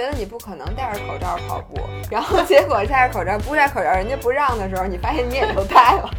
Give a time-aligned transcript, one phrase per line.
[0.00, 1.78] 觉得你不可能戴着口罩跑步，
[2.10, 6.10] 然后结果戴着口罩不戴口罩，人家不让的时候，你发现你也都戴了。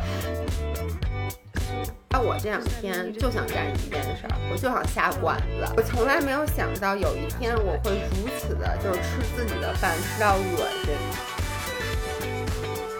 [2.12, 5.65] 那，我这两天就想干一件事儿，我就想下馆子。
[5.75, 10.93] 我从来没有想到有一天我会如此的，就是吃自己的饭吃到恶心。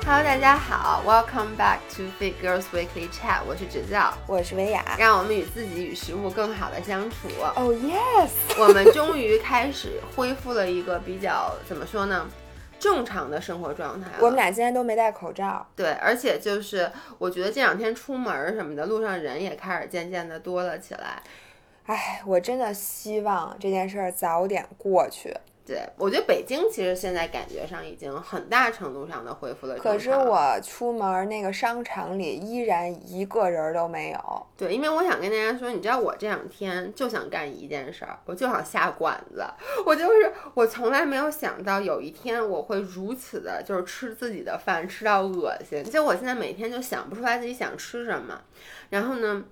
[0.04, 7.28] Hello，大家好，Welcome back to Fit Girls Weekly Chat，我是指教，我是维雅，让我们与自己与食物更好的相处。
[7.56, 12.28] Oh yes，我们终于开始恢复了一个比较怎么说呢？
[12.80, 14.08] 正常的生活状态。
[14.20, 15.66] 我们俩今天都没戴口罩。
[15.76, 21.22] 对，而且就是我觉得这两天出门什么的，路上人也开始渐渐的多了起来。
[21.86, 25.32] 哎，我真的希望这件事儿早点过去。
[25.64, 29.78] 对，我觉得北京其实现在感觉上已经很大程度上的恢复了。
[29.78, 34.48] 可是我出门那个商场里依然一个人都没有。
[34.58, 39.46] 对，因为我想跟大家说，你知道我这两天就想干一件事儿，我就想下馆子。
[39.86, 45.84] 我就是我从来没有想到有一天我会如此的，就是吃自己的饭吃到恶心。
[45.84, 48.42] 就我现在每天就想不出来自己想吃什么，
[48.90, 49.46] 然后呢，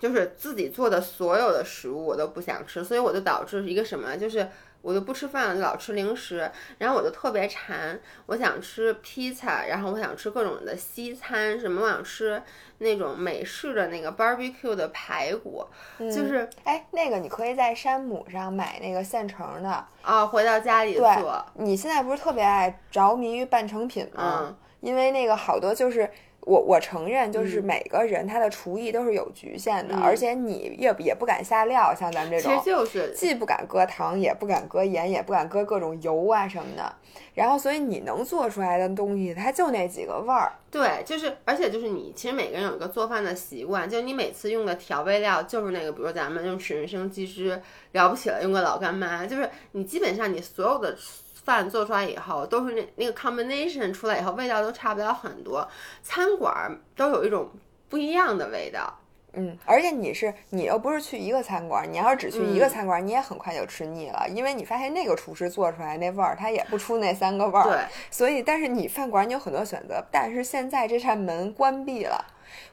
[0.00, 4.48] 就是自己做的所有的食物我都不想吃，所以我就导致一个什么就是。
[4.84, 12.40] 我就不吃饭，就老吃零食，然后我就特别馋，我想吃披萨，然后我想吃各种的西餐，什么我想吃
[12.78, 15.64] 那种美式的那个 barbecue 的排骨，
[15.98, 21.42] 就是哎，那个你可以在山姆上买那个现成的啊，回到家里做。
[21.54, 24.54] 你现在不是特别爱着迷于半成品吗？
[24.82, 26.10] 因为那个好多就是。
[26.44, 36.94] 我我承认，就是每个人他的厨艺都是有局限的，而且你也也不敢下料，像咱们这种，其实就是既不敢搁糖，也不敢搁盐，也不敢搁各种油啊什么的。
[37.34, 40.52] 然后，所以你能做出来的东西，它就那几个味儿。
[40.70, 47.60] 对，就是，而且就是你，其实每个人有一个做饭的习惯，就是你每次用的调味料就是那个，比如咱们用水人生鸡汁，
[47.92, 50.96] 了不起了，用个老干妈，就是你基本上你所有的。
[51.44, 55.68] 饭做出来以后，都是那那个 combination 出来以后，味道都差不了很多。
[56.02, 57.50] 餐馆都有一种
[57.88, 58.98] 不一样的味道，
[59.34, 67.64] 嗯，而且你是你又不是去一个餐馆，你要是只去一个餐馆，你也很快就吃腻了，因为你发现那个厨师做出来那味儿，他也不出那三个味儿。
[67.64, 67.78] 对，
[68.10, 72.24] 所以但是你饭馆你有很多选择，但是现在这扇门关闭了。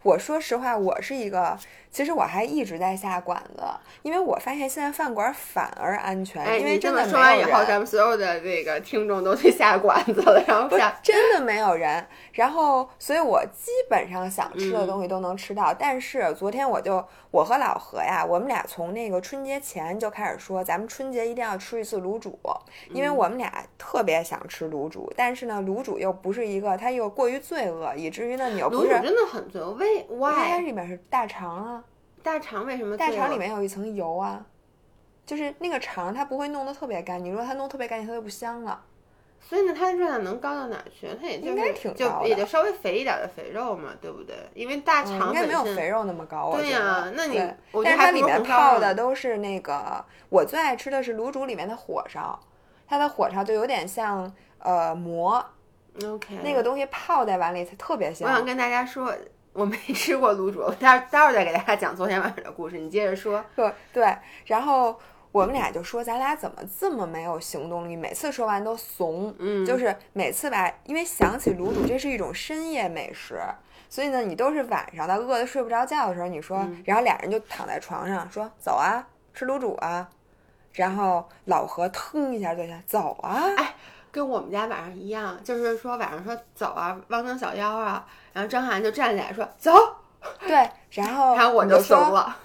[0.03, 1.57] 我说实话，我是一个。
[1.91, 3.61] 其实我还一直在下馆子，
[4.01, 15.73] 因为我发现现在饭馆反而安全，因为真的说完以后，咱们所有的这个听众都去下馆子了，然后下真的没有人，然后所以我基本上想吃的东西都能吃到。
[15.73, 22.39] 但是昨天我就我和老何呀，我们俩从那个春节前就开始说，咱们春节一定要吃一次卤煮，
[22.93, 30.31] 因为我们俩特别想吃卤煮，但是呢，卤煮又不是一个，它又过于罪恶，以至于呢，你又不是真的很罪恶，为 why？
[30.31, 31.80] 它里面是大肠啊。
[32.23, 32.95] 大肠为什么？
[32.97, 34.45] 大肠里面有一层油啊，
[35.25, 38.81] 就是那个肠它不会弄得特别干净，如果它弄特别干净，它就不香了。
[39.43, 41.07] 所以呢，它的热量能高到哪去？
[41.19, 44.35] 它也应该挺高的，也就稍微肥一点的肥肉嘛，对不对？
[44.53, 46.53] 因为大肠应该没有肥肉那么高。
[46.55, 47.37] 对呀，那你
[47.83, 52.39] 但是它里面泡的都是那个，我最爱吃的是卤煮里面的火烧，
[52.87, 55.43] 它的火烧就有点像呃馍。
[56.05, 58.29] OK，那个东西泡在碗里才特别香。
[58.29, 59.11] 我想跟大家说。
[59.53, 62.77] 我没吃过卤煮，待待会儿再给大家讲昨天晚上的故事。
[62.77, 63.43] 你接着说。
[63.55, 64.97] 对 对，然后
[65.31, 67.95] 我们俩就说，咱俩怎么这么没有行动力？
[67.95, 73.41] 每次说完都怂，嗯，就是每次吧，因为想起卤煮，这是一种深夜美食，
[73.89, 80.09] 所以呢，你都是晚上的饿得睡不着觉的时候，你说，然后俩人就躺在床上说走啊，吃卤煮啊，
[80.71, 83.75] 然后老何腾一下坐下走啊，哎。
[84.11, 89.71] 跟我们家晚上一样，就是说晚上说走啊，汪蹬小腰啊，然后张涵就站起来说走，
[90.39, 92.35] 对，然后然后我就怂了，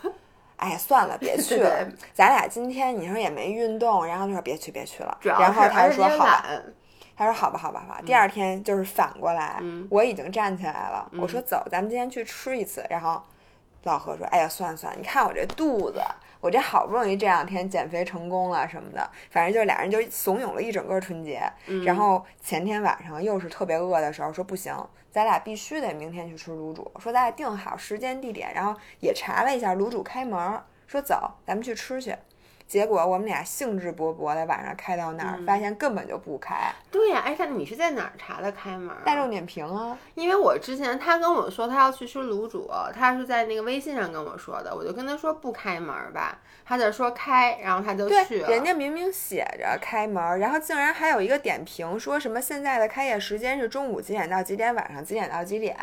[0.56, 6.26] 哎，算了，别去了，咱俩今天你说也没运动，然后就说别去别去了，然后他就说好，
[7.16, 9.60] 他说好吧好吧好吧，第二天就是反过来，
[9.90, 13.20] 我已经站起来了，我说走，咱们今天去吃一次，然后
[13.82, 16.00] 老何说，哎呀算了算了，你看我这肚子。
[16.40, 21.42] 我这好不容易这两天减肥成功了什么的，反正就俩人就怂恿了一整个春节。
[21.84, 24.74] 然后前天晚上又是特别饿的时候，说不行，
[25.10, 26.90] 咱俩必须得明天去吃卤煮。
[26.98, 32.14] 说咱俩定好时间地点，然后也查了一下卤煮开门，说走，咱们去吃去。
[32.66, 36.72] 结果我们俩兴致勃勃的晚上开到那儿，发现根本就不开。
[36.90, 38.90] 对呀，哎，他你是在哪儿查的开门？
[39.04, 39.96] 大众点评啊。
[40.14, 48.48] 因为我之前他跟我说他要去吃卤煮，他是在那个微信上跟我说的，我就跟他说不开门吧，他就说开，然后他就去了。
[48.48, 55.76] 人家明明写着开门，然后竟然还有一个点评说什么现在的开业时间是中午几点到几点，晚上几点到几点。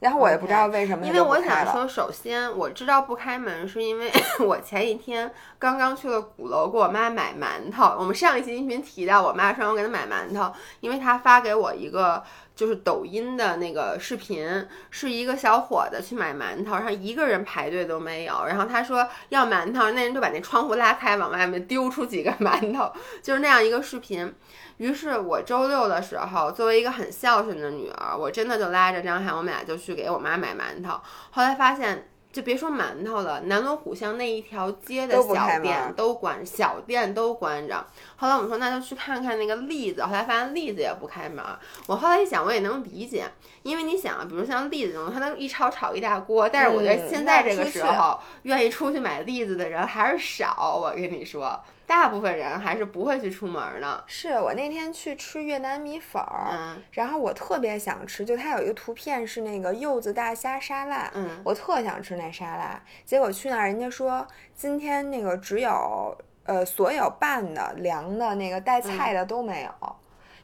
[0.00, 4.10] 然后我也不知道为什么，因为我想说，首先我知道不开门是因为
[4.40, 7.96] 我前一天刚刚去了鼓楼给我妈买馒头。
[7.98, 10.50] 我们上一期音频提到，我妈说我给她买馒头，
[10.80, 12.22] 因为她发给我一个
[12.60, 14.46] 就是抖音的那个视频，
[14.90, 22.92] 是一个小伙子去买馒头，然后一个人排队都没有，然后他说要馒头，那人就把那窗户拉开，往外面丢出几个馒头，
[23.22, 24.30] 就是那样一个视频。
[24.76, 31.00] 于是我周六的时候，作为一个很孝顺的女儿，我真的就拉着张涵，我们俩就去给我妈买馒头。
[31.30, 37.84] 后来发现，就别说馒头了，南锣鼓巷那一条街的小店都关，小店都关着。
[38.16, 40.04] 后来我们说，那就去看看那个栗子。
[40.04, 41.44] 后来发现栗子也不开门。
[41.88, 43.24] 我后来一想，我也能理解，
[43.62, 46.48] 因为你想啊，比如像栗子这种，它能一炒炒一大锅。
[46.48, 50.78] 但是我觉得现在这个时候，愿意出去买栗子的人还是少。
[50.80, 51.60] 我跟你说。
[51.90, 54.04] 大部分人还是不会去出门的。
[54.06, 62.80] 是我那天去吃越南米粉儿，然后我特别想吃，就它有一个图片是那个柚子大虾沙拉，嗯，我特想吃那沙拉。
[63.04, 69.96] 结果去那儿，人家说今天那个只有呃所有拌的、凉的那个带菜的都没有。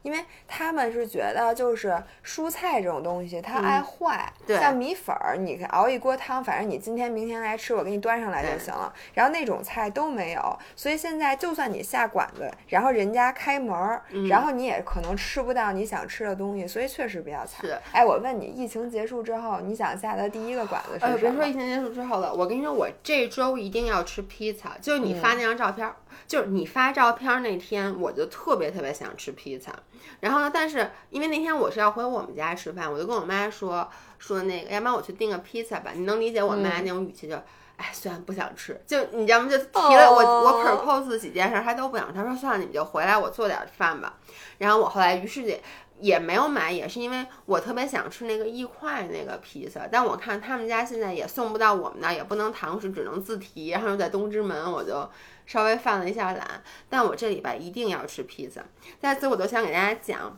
[0.07, 4.33] 因为他们是觉得，就是蔬菜这种东西，它爱坏。
[4.47, 8.95] 对，像米粉儿，你熬一锅汤，反正你今天、明天来吃，我给你端上来就行了。
[9.15, 17.67] 然后那种菜都没有，所以现在就算你下馆子，然后人家开门儿，然后你也可能吃不到你想吃的东西，所以确实比较惨。
[17.67, 21.19] 是，哎，我问你，疫情结束之后，你想下的第一个馆子是什么？
[21.19, 24.77] 别说疫情结束之后了，我跟你说，我这周一定要吃披萨。
[24.81, 25.91] 就是你发那张照片，
[26.29, 29.73] 就是你发照片那天，我就特别特别想吃披萨。
[30.21, 30.51] 然后呢？
[30.53, 33.89] 但是因为那天我是要回我们家吃饭，我就跟我妈说
[34.19, 35.93] 说那个，要不然我去订个披萨吧。
[35.95, 37.37] 你能理解我妈那种语气，就
[37.77, 39.49] 哎，虽然不想吃，就你知道吗？
[39.51, 42.13] 就提了我我 propose 几件事，她都不想。
[42.13, 44.15] 她说算了，你们就回来，我做点饭吧。
[44.59, 45.63] 然后我后来于是也
[46.01, 49.89] 也没有买，也是因为我特别想吃那个一块那个披萨。
[49.91, 53.69] 但我看他们家现在也送不到我们那，也不能堂食，只能自提。
[53.69, 55.09] 然后又在东直门，我就。
[55.47, 58.61] 稍微犯了一下懒，但我这礼拜一定要吃披萨。
[58.99, 60.37] 在此，我都想给大家讲，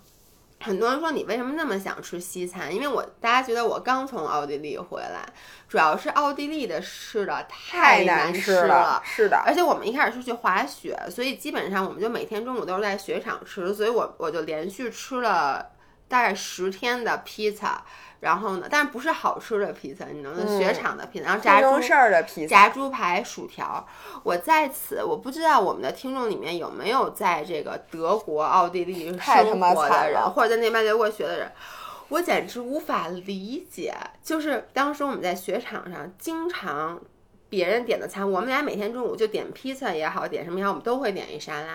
[0.60, 2.74] 很多人说你为什么那么想吃西餐？
[2.74, 5.24] 因为我大家觉得我刚从奥地利回来，
[5.68, 9.36] 主要是奥地利的吃的太难吃了，是的。
[9.46, 15.64] 而且我们一开始是去滑雪，所以基本上我们就每天中午都是在雪场吃，所以我我就连续吃了
[16.08, 17.84] 大概十天的披萨。
[18.20, 18.66] 然后呢？
[18.68, 20.04] 但是不是好吃的披萨？
[20.06, 23.86] 你能雪场的披萨，然后炸猪炸猪排、薯条。
[24.24, 31.52] 我在此，我不知道我们的听众里面有没有在这个德国、奥地利生活的人，或者在那边留过学的人。
[32.08, 37.00] 我简直无法理解，就是当时我们在雪场上，经常
[37.48, 41.74] 别人点的餐，我们俩每天中午就点披萨也好，点什么也好，我们都会点一沙拉。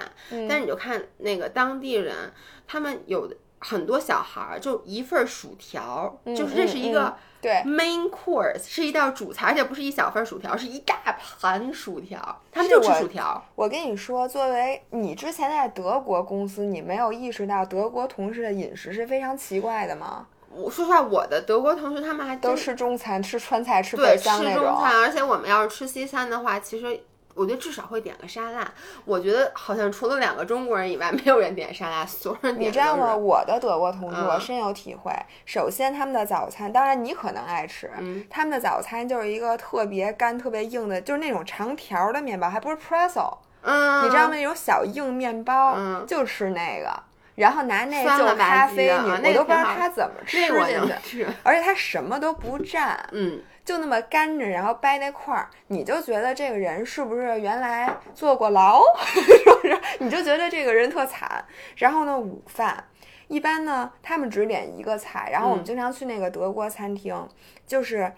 [0.49, 2.33] 但是你就看那个当地人，
[2.67, 3.37] 他们有的。
[3.63, 13.41] 很多小孩儿就一份薯条，就是这是一个对 main course，是一道主菜，而且不是一小份薯条，是一大盘薯条，他们就吃薯条。
[13.55, 20.27] 我跟你说，作为你之前在德国公司，你没有意识到德国同事的饮食是非常奇怪的吗？
[20.51, 27.03] 我说实话，我的德国同事他们还都吃中餐，吃川菜，吃对吃中餐，而且我们要是吃西餐的话，其实。
[27.33, 28.69] 我觉得至少会点个沙拉。
[29.05, 32.69] 我觉得好像除了两个中国人以外，没有人点沙拉，所有人点。
[32.69, 33.15] 你知道吗？
[33.15, 35.11] 我的德国同事，我深有体会。
[35.45, 37.89] 首先，他们的早餐，当然你可能爱吃，
[38.29, 43.37] 他们的早餐就是一个特别干、特别硬的，就是那种长条的面包，还不是 pretzel。
[43.61, 44.05] 嗯。
[44.05, 44.35] 你知道吗？
[44.35, 46.91] 那种小硬面包，就吃那个，
[47.35, 50.47] 然后拿那就咖啡，我都不知道他怎么吃进
[51.03, 52.95] 去，而且他什么都不蘸。
[53.11, 53.41] 嗯。
[53.65, 58.81] 就那么干着，然后掰那块儿，你就觉得这个人是不是原来坐过牢？
[59.05, 59.21] 是
[59.61, 59.79] 不是？
[59.99, 61.45] 你就觉得这个人特惨。
[61.77, 62.83] 然后呢，午饭
[63.29, 65.29] 一般呢，他们只点一个菜。
[65.31, 67.27] 然后我们经常去那个德国餐厅，
[67.65, 68.11] 就是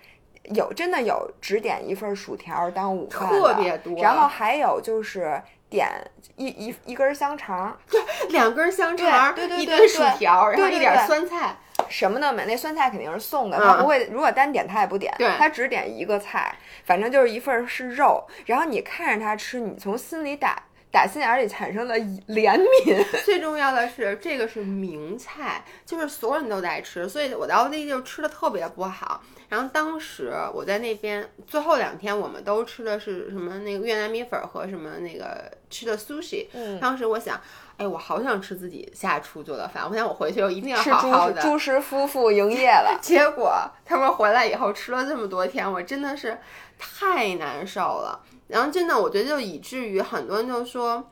[0.46, 4.02] 有真的有只点一份薯条当午饭特别多。
[4.02, 5.88] 然后还有就是点
[6.36, 11.56] 一一一根香肠， 对，两根香肠，对对对，一堆薯条，然后一点酸菜。
[11.90, 14.08] 什么都没，那酸菜肯定是送的，他不会。
[14.12, 18.26] 如果单点他也不点，他只点一个菜，反正就是一份是肉。
[18.46, 20.64] 然后你看着他吃，你从心里打
[20.96, 21.96] 打心眼里产生了
[22.30, 23.06] 怜悯。
[23.26, 29.22] 最重要的是，这个是名菜，就是所有人都在吃，所以我在奥地利就吃的特别不好。
[29.50, 36.48] 然后当时我在那边最后两天，我们都吃的是什么那个越南米粉和什么那个吃的 sushi。
[36.80, 37.40] 当时我想。
[37.78, 39.86] 哎，我好想吃自己下厨做的饭。
[39.86, 41.42] 我想我回去我一定要好好的。
[41.42, 42.98] 朱师夫妇营业了。
[43.04, 46.38] 结果他们回来以后吃了这么多天，我真的是
[46.80, 48.24] 太难受了。
[48.48, 51.10] 然后真的，我觉得就以至于很多人就说。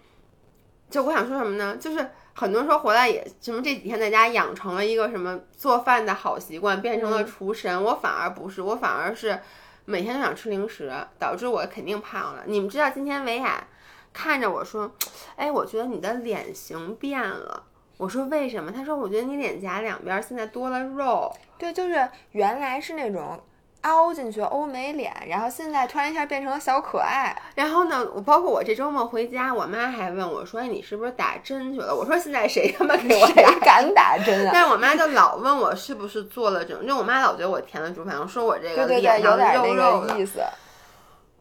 [0.89, 1.75] 就我想说什么呢？
[1.77, 7.83] 就是很多人说回来也什么这几天在家养成了一个什么做饭的好习惯，变成了厨神。
[7.83, 9.39] 我反而不是，我反而是
[9.85, 12.43] 每天都想吃零食，导致我肯定胖了。
[12.45, 13.65] 你们知道今天维亚
[14.13, 14.91] 看着我说
[15.35, 17.63] ：“哎，我觉得你的脸型变了。”
[17.97, 23.41] 我说：“为什么？”他说：“我觉得你脸颊两边现在多了肉。”对，就是原来是那种。
[23.83, 27.35] 凹进去欧美脸，然后现在突然一下变成了小可爱。
[27.55, 40.41] 然后呢，我包括我这周末回家，我妈还问我说：“哎，你是不是打针去了？”我说：“现在谁他妈给我打敢打针啊？”但是我妈就老问我是不是做了整，就我妈老觉得我填了猪排，说我这个脸上肉肉的意思。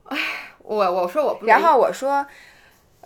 [0.05, 0.19] 哎，
[0.59, 2.25] 我我说我不，然后我说。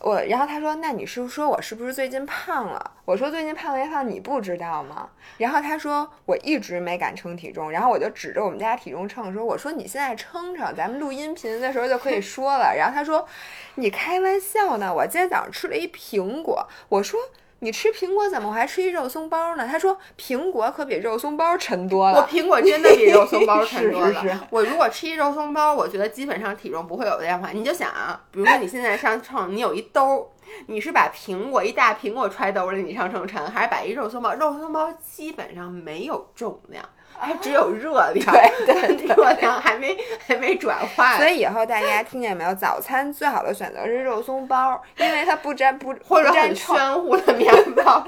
[0.07, 13.27] 我，然后他说：“那你是说我是不是最近胖了？”我说：“最近胖没胖你不知道吗？”然后他说：“我一直没敢称体重。”然后我就指着我们家体重秤说：“我说你现在称称，咱们录音频的时候就可以说了。”然后他说
[13.75, 14.95] ：“你开玩笑呢？
[14.95, 17.19] 我今天早上吃了一苹果。”我说。
[17.67, 19.67] 你吃苹果怎么我还吃一肉松包呢？
[19.67, 22.21] 他说苹果可比肉松包沉多了。
[22.21, 24.15] 我苹果真的比肉松包沉多了。
[24.15, 24.39] 是是是。
[24.51, 27.51] 我如果吃一肉松包，我觉得基本上体重不会有变化。
[27.51, 30.31] 你就想啊，比如说你现在上秤，你有一兜，
[30.69, 34.33] 你是把苹果一大苹果揣兜里，你上秤称，还是把一肉松包？
[34.35, 36.89] 肉松包基本上没有重量。
[37.21, 38.27] 它 只有热量，
[38.67, 39.97] 对， 热量还没
[40.27, 41.17] 还没转化。
[41.17, 42.55] 所以以后大家听见没有？
[42.55, 48.07] 早餐最好的选择是肉松包，因为它不沾不或者很暄乎的面包，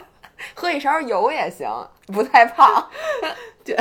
[0.55, 2.89] 喝一勺油也行，不太胖。
[3.65, 3.77] 对，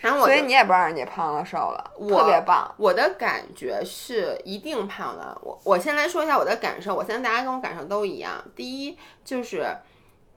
[0.00, 2.74] 然后所以你也不让人家胖了瘦了，特别棒。
[2.78, 5.38] 我的感觉是一定胖了。
[5.42, 8.32] 我我先来说一下我的感受，我相信大家跟我感受都一样。
[8.54, 9.66] 第一就是。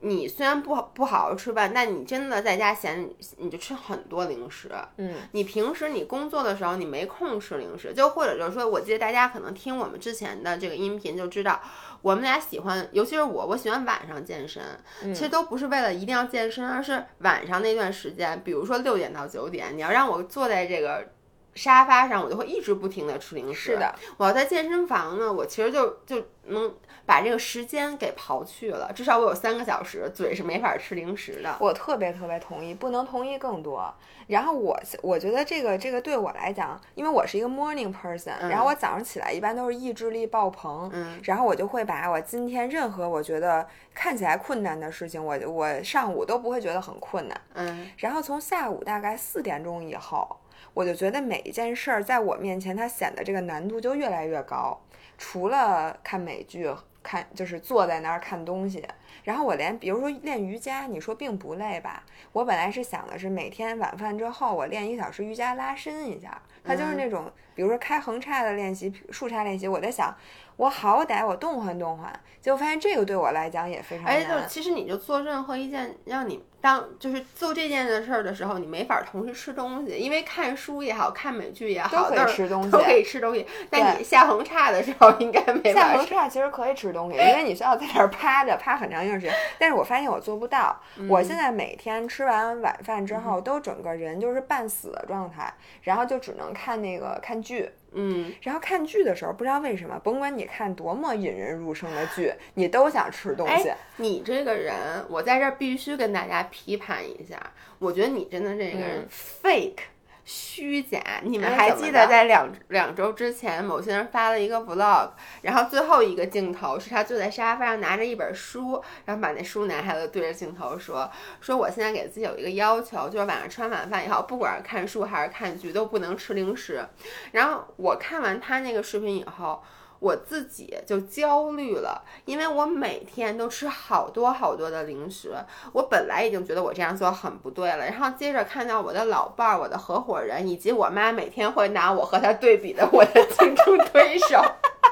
[0.04, 3.08] 你虽然不好不好好吃饭，但你真的在家闲，
[3.38, 4.70] 你就吃很多零食。
[4.98, 11.58] 嗯，你平时你工作的时候，你没空吃零食，就或者就是说，我记得大家可能听我们之前的这个音频就知道，
[12.02, 14.62] 我们俩喜欢，尤其是我，我喜欢晚上健身。
[15.00, 21.08] 其实都不是为了一定要健身，而是晚上那段时间，比如说六点到九点，你要让我坐在这个
[21.54, 23.72] 沙发上，我就会一直不停的吃零食。
[23.72, 26.74] 是的，我要在健身房呢，我其实就就能。
[27.06, 31.56] 把这个时间给刨去了，至少我有三个小时嘴是没法吃零食的。
[31.60, 33.92] 我特别特别同意，不能同意更多。
[34.26, 50.26] 然后我我觉得这个这个对我来讲，因为我是一个 morning person，然后我早上起来一般都是意志力爆棚，嗯，然后我就会把我今天任何我觉得看起来困难的事情，我我上午都不会觉得很困难，嗯，然后从下午大概四点钟以后，
[50.72, 54.80] 我就觉得每一件事儿在我面前，它显得这个难度就越来越高。
[55.18, 56.74] 除了看美剧。
[57.04, 58.84] 看，就是坐在那儿看东西，
[59.22, 62.02] 然后我连，比如说练瑜伽，你说并不累吧？
[62.32, 70.12] 我本来是想的是每天晚饭之后我练一小时瑜伽拉伸一下，它就是那种，比如说开横叉的练习、竖叉练习，我在想。
[70.56, 74.14] 我好歹我动换动换，结果发现这个对我来讲也非常难。
[74.14, 83.46] 而且就，其实你就做任何一件让你当就是做这件的事儿的时候，你没法同时吃东西，因为看书也好看美剧也好，都可以吃东西，都可以吃东西。
[83.68, 89.36] 但你下横叉的时候应该没下横叉其实可以吃东西，因为你需要在那儿趴着趴很长一段时间。
[89.58, 90.80] 但是我发现我做不到。
[91.06, 95.52] 我现在每天吃完晚饭之后，都整个人就是半死的状态，
[95.82, 97.70] 然后就只能看那个看剧。
[97.94, 103.72] 嗯，然后看剧的时候，不知道为什么，甭管你看多么引人入胜的剧，你都想吃东西。
[103.96, 104.74] 你这个人，
[105.08, 107.40] 我在这儿必须跟大家批判一下，
[107.78, 109.78] 我觉得你真的这个人 fake。
[110.24, 111.02] 虚假！
[111.22, 115.10] 你们还记得在两两周之前，某些人发了一个 vlog，
[115.42, 126.84] 然后最后一个镜头是他坐在沙发上拿着一本书，然后把那书拿下来对着镜头说：“说我现在给自己有一个要求，就是晚上吃完晚饭以后，不管是看书还是看剧，都不能吃零食。”
[127.32, 129.62] 然后我看完他那个视频以后。
[130.04, 135.34] 我自己就焦虑了，因为我每天都吃好多好多的零食。
[135.72, 144.36] 我本来已经觉得我这样做很不对了，然后接着看到我的老伴儿、我的合伙人以及我妈每天会拿我和他对比的我的竞争对手，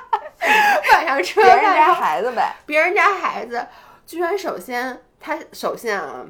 [0.94, 3.66] 晚上吃别人家孩子呗，别人家孩子
[4.06, 6.24] 居然首先他首先啊，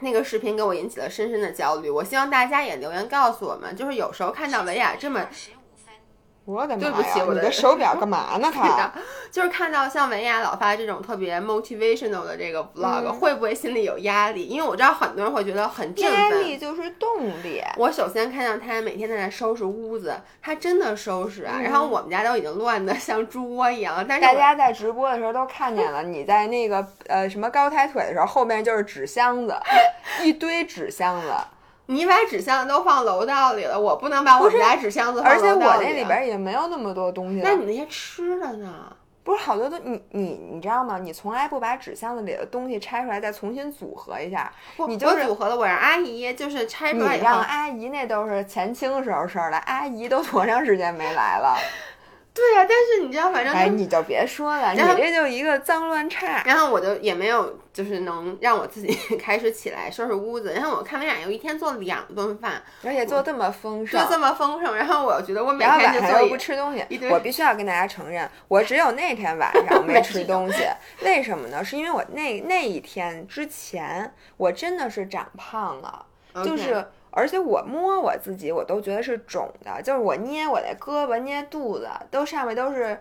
[0.00, 1.88] 那个视频给我引起了深深的焦虑。
[1.88, 5.26] 我希望大家也留言告诉我们，就是有时候看到维亚这么。
[6.44, 6.90] 我的妈呀！
[6.90, 8.50] 对不起，我的手表干嘛呢？
[8.54, 8.92] 他
[9.30, 14.46] 就是看到像文雅老发这种特别 motivational 的这个 vlog，会不会心里有压力？
[14.46, 16.20] 因为我知道很多人会觉得很振奋。
[16.20, 17.62] 压力就是动力。
[17.76, 21.58] 我首先看到他每天在那收拾屋子，他真的收拾啊！
[21.62, 24.04] 然后我们家都已经乱的像猪窝一样。
[24.06, 29.56] 但是大家在直播的时候都看见了，你在那个呃什么高抬腿的时候，后面就是纸箱子，
[30.22, 31.28] 一堆纸箱子。
[31.86, 35.48] 你把纸箱子都放楼道里了，我不能把我们家纸箱子放楼道里。
[35.50, 37.40] 而且我那里边也没有那么多东西。
[37.42, 38.96] 那你那些吃的呢？
[39.22, 40.98] 不是好多都你你你知道吗？
[40.98, 44.52] 你从来不把纸箱子里的东西拆出来再重新组合一下，
[44.86, 45.56] 你就组合了。
[45.56, 51.56] 我让阿姨就是拆出来你让阿姨那都是前清时候事儿了，阿姨都多长时间没来了。
[52.34, 56.42] 对呀，但是你知道，反正哎，你就别说了，你这就一个脏乱差。
[56.44, 60.52] 然后我就也没有，就是能让我自己 开始起来收拾屋子。
[60.52, 64.74] 然后我看维亚又一天做两顿饭，而且做这么丰盛，做这么丰盛。
[64.74, 66.84] 然后我觉得我每天就做又不吃东西。
[67.08, 70.64] 我必须要跟大家承认，我只有那天晚上 没吃东西。
[71.02, 71.64] 为什么呢？
[71.64, 76.04] 是因为我那那一天之前，我真的是长胖了，
[76.44, 76.84] 就是。
[77.16, 83.00] 而且我摸我自己，我都觉得是肿的，就是我捏我的胳膊、捏肚子，都上面都是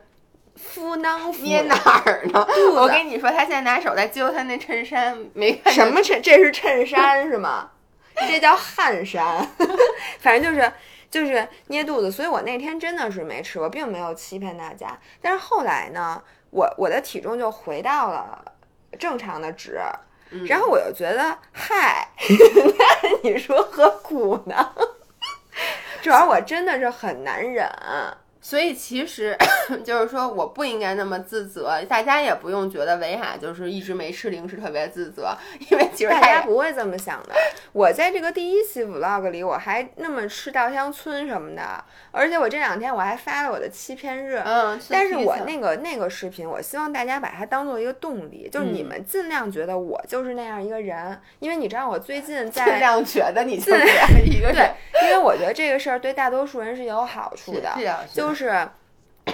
[0.55, 1.31] 敷囊。
[1.41, 2.45] 捏哪儿呢？
[2.75, 7.71] 我跟你说，他现在拿手在揪他那衬衫，没看什么衬，这是衬衫是吗？
[8.29, 9.47] 这叫汗衫，
[10.19, 10.71] 反正就是
[11.09, 12.11] 就是捏肚子。
[12.11, 14.95] 所以我那天真的是没吃，我并没有欺骗大家。
[15.19, 18.53] 但是后来呢，我我的体重就回到了
[18.99, 19.79] 正常的值。
[20.47, 22.07] 然后我又觉得，嗨，
[22.77, 24.69] 那你说何苦呢？
[26.01, 27.69] 主要我真的是很难忍。
[28.43, 29.35] 所以其实
[29.85, 35.33] 就是说，我不应该那么自责，大家也不用觉得维海就是一直没吃零食特别自责，
[35.71, 37.29] 因为其实大家不会这么想的。
[37.71, 41.81] 我在这个第一期 vlog 里，我还那么吃稻香村什么的，
[42.11, 44.43] 而且我这两天我还发了我的欺骗日。
[44.45, 54.55] 嗯，但是我那个那个视频，我希望大家把它当做一个动力，就是你们尽量觉得我就是那样一个人，因为你知道我最近 在尽量觉得你就是这样一个人，
[54.91, 57.73] 对，因为我觉得这个事儿对大多数人是有好处的，
[58.13, 58.27] 就。
[58.27, 58.32] 是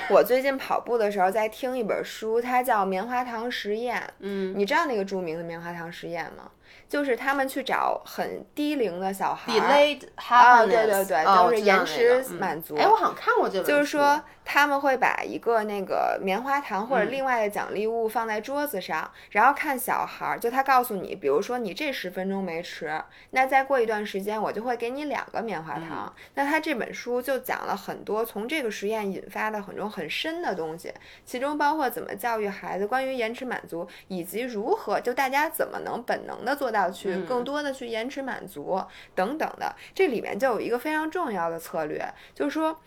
[0.09, 3.97] 我最近跑步的时候在听一本书，它叫《棉花糖实验》。
[4.19, 6.49] 嗯，你知道那个著名的棉花糖实验吗？
[6.87, 12.75] 就是他们去找很低龄的小孩，delayed happiness，对对对，都是延迟满足。
[12.75, 26.13] 哎，我好像看过这本就是说，他们会把一个那个棉花糖或者另外的奖励物放在桌子上，然后看小孩儿，就他告诉你，比如说你这十分钟没吃，那再过一段时间我就会给你两个棉花糖。
[26.33, 30.93] 那他这本书就讲了很多从这个实验引发的很多很深的东西，
[31.23, 36.89] 其中包括怎么教育孩子，关于延迟满足，以及如何就大家怎么能本能的做到。
[36.91, 38.81] 去更多的去延迟满足
[39.13, 42.81] 等等的，这里面就有一个非常重要的策略，就是说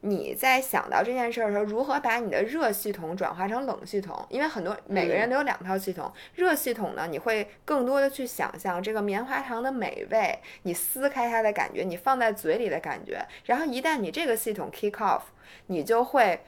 [0.00, 4.24] 你在想到这件事的时候，如何把你的热系统转化成冷系统？
[4.28, 15.22] 因为很多每个人都有两套系统，热系统呢，你会更多的去想象这个棉花糖的美味，你撕开它的感觉，你放在嘴里的感觉，然后一旦你这个系统 kick off，
[15.66, 16.40] 你就会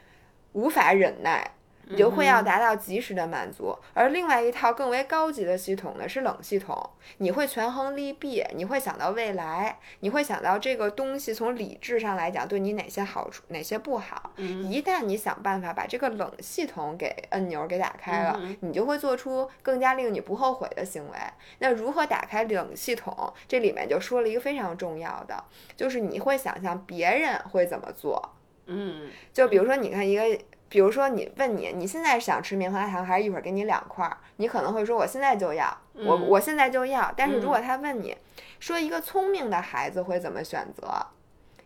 [0.52, 1.52] 无法忍耐。
[1.90, 14.32] 你就会要达到及时的满足，而另外一套更为高级的系统呢是冷系统，你会权衡利弊，你会想到未来，你会想到这个东西从理智上来讲对你哪些好处，哪些不好。
[14.36, 21.16] 一旦你想办法把这个冷系统给按钮给打开了，你就会做出更加令你不后悔的行为。
[21.60, 23.32] 那如何打开冷系统？
[23.48, 25.42] 这里面就说了一个非常重要的，
[25.74, 28.34] 就是你会想象别人会怎么做。
[28.66, 30.38] 嗯，就比如说你看一个。
[30.68, 34.16] 比如说，你问你，你现在想吃棉花糖，还是一会儿给你两块儿？
[34.36, 37.10] 你可能会说，我现在就要，我我现在就要。
[37.16, 38.16] 但是如果他问你，
[38.60, 41.06] 说一个聪明的孩子会怎么选择？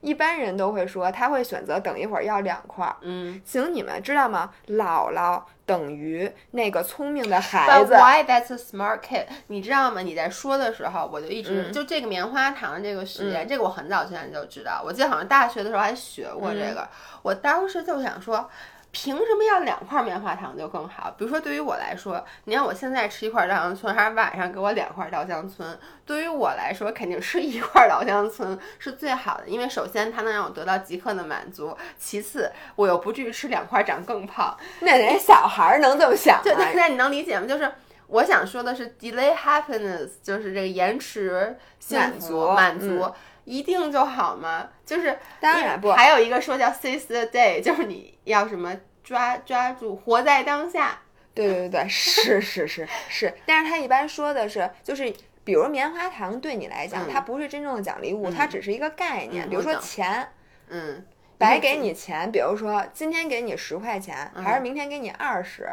[0.00, 2.96] 一般人都会说，他会选择等一会儿要两块儿。
[3.02, 4.52] 嗯，请你们知道吗？
[4.66, 7.94] 姥姥等于那个聪明的孩子。
[7.94, 9.26] But why that's a smart kid？
[9.46, 10.00] 你知道吗？
[10.00, 14.82] 你在说的时候，我就一直就这个棉花糖这个实验，这个我很早之前就知道。
[14.84, 16.88] 我记得好像大学的时候还学过这个。
[17.22, 18.48] 我当时就想说。
[18.92, 21.10] 凭什么要两块棉花糖就更好？
[21.16, 25.78] 比如说，对于我来说，你让我现在吃一块稻香村，还是晚上给我两块稻香村？
[26.04, 34.54] 对于我来说，肯定吃一块稻香村是最好的，因为首先它能让我得到即刻的满足，其次我又不至于吃两块长更胖。
[34.80, 36.42] 那人家小孩能这么想？
[36.44, 37.46] 就那你能理解吗？
[37.46, 37.72] 就是
[38.08, 41.56] 我想说的是，delay happiness，就是这个延迟
[41.88, 43.10] 满足，满足
[43.44, 44.68] 一定就好吗？
[44.94, 50.98] 就是当然不，还有一个说叫 seize the day，就是你要什么抓抓住，活在当下。
[51.34, 53.32] 对对对对， 是是是是。
[53.46, 55.10] 但是他一般说的是，就是
[55.44, 59.48] 比如棉花糖对你来讲，它不是真正的奖励物，它只是一个概念。
[59.48, 60.28] 比如说钱，
[60.68, 61.02] 嗯，
[61.38, 65.66] 白给你钱，比如说今天给你十块钱，还是明天给你二十。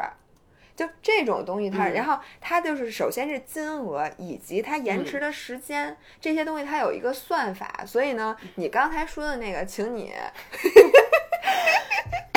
[0.80, 7.84] 就这种东西，它然后它就是首先是金额以及它延迟的时间这些东西，它有一个算法。
[7.86, 10.14] 所以呢，你刚才说的那个，请你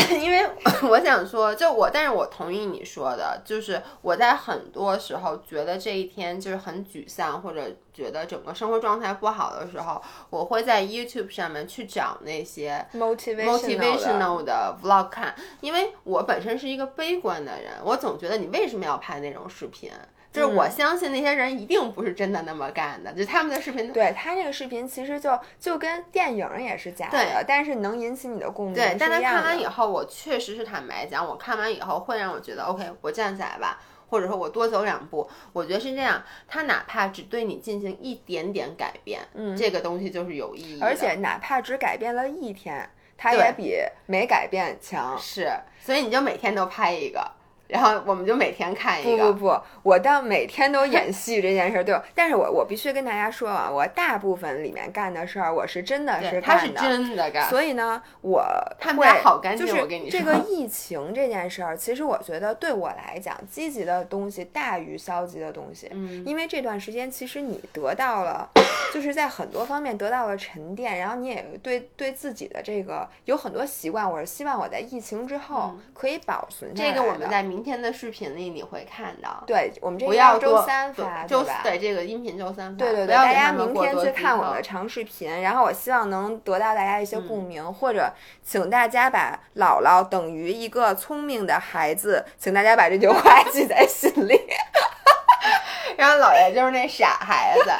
[0.19, 0.49] 因为
[0.89, 7.61] 我想说，就我，但是我同意你说的，就是我在很多时候觉得这一天就是很沮丧，或者
[7.93, 19.91] 觉得整个生活状态不好的时候，我会在 YouTube 上面去找那些 motivational 的 vlog 看，因为我本身是一个悲观的人，我总觉得你为什么要拍那种视频？
[20.33, 23.93] 就是我相信那些人一定不是真的那么干的，就他们的视频。
[23.93, 28.73] 对他那个视频其实就就跟电影也是假的，但是能引起你的共鸣。
[28.73, 35.29] 对，但他看完以后，我确实是坦白讲，我看完以后会让我觉得 OK，我站起来吧，或者说我多走两步。
[35.53, 40.81] 我觉得是这样，他哪怕只对你进行一点点改变，嗯，这个东西就是有意义。
[40.81, 43.75] 而且哪怕只改变了一天，他也比
[44.07, 45.15] 没改变强。
[45.19, 45.47] 是，
[45.79, 47.31] 所以你就每天都拍一个。
[47.67, 49.33] 然后我们就每天看一个。
[49.33, 51.99] 不不不，我倒每天都演戏这件事儿，对。
[52.13, 56.41] 但是我我必须跟大家说啊，我大部分里面干的事儿，我是真的是干的。
[56.41, 57.49] 他是真的干。
[57.49, 58.45] 所以呢，我
[58.79, 59.65] 他们家好干净。
[59.65, 65.89] 就是这个 疫情这件事儿，其实我觉得对我来讲，积极的东西大于消极的东西。
[65.91, 66.23] 嗯。
[66.25, 68.47] 因为这段时间，其实你得到了，
[68.93, 77.62] 就是在很多方面得到了沉淀，然后你也对对自己的这个有很多习惯，我是希望我在疫情之后可以保存这个我们在明。
[77.63, 88.11] 天的视频里你会看到，对我们这个要周三发，周对这个音频周三发，对对对，大家明天去看我的长视频，然后我希望能得到大家一些共鸣，或者
[88.43, 94.39] 请大家把姥姥等于一个聪明的孩子，请大家把这句话 记在心里。
[95.97, 97.71] 然后姥爷就是那傻孩子，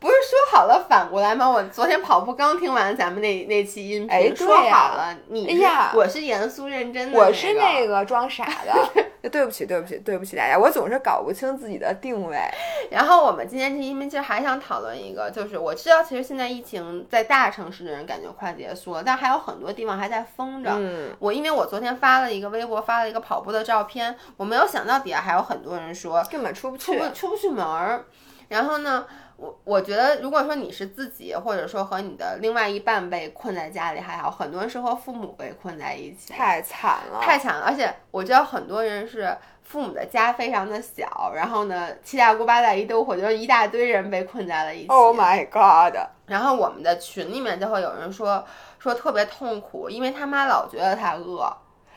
[0.00, 1.48] 不是说好了反过来吗？
[1.48, 8.72] 我昨天跑步刚听完咱们那那期音频，说好了你，哎呀，我是严肃认真的，我是那个装傻的。
[9.30, 12.38] 对不起，对不起，对不起大家，我总是搞不清自己的定位。
[12.90, 20.70] 然后我们今天这音频其实还想讨论一个，就是我知道其实现在疫情在大城市的人感觉快结束了，但还有很多地方还在封着。
[20.74, 28.06] 嗯，我因为我昨天发了一个微博，发了一个跑步的照片，我没有想到底下还有很多人说根本出不去，出不去门儿。
[28.48, 29.04] 然后呢？
[29.40, 37.64] 我我觉得，如果说你是自己，或者说和你的另外一半被困在家里还好，很多人是和父母被困在一起，太惨了，太惨了。
[37.64, 44.88] 而且我知道很多人是父母的家非常的小，然后呢七大姑八大姨都，我觉得一大堆人被困在了一起。
[44.88, 45.98] Oh my god！
[46.26, 48.44] 然后我们的群里面就会有人说
[48.78, 51.50] 说特别痛苦，因为他妈老觉得他饿。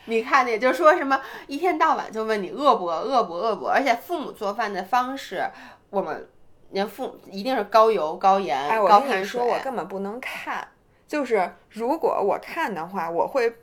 [0.06, 3.68] 你看，也就说什么一天到晚就问你饿不饿，饿不饿不？
[3.68, 5.44] 而且父母做饭的方式，
[5.90, 6.30] 我们。
[6.74, 9.10] 连父一定是高油、高盐、高碳水。
[9.10, 10.68] 我跟你说，我根本不能看。
[11.08, 13.54] 就是如果我看的话，我会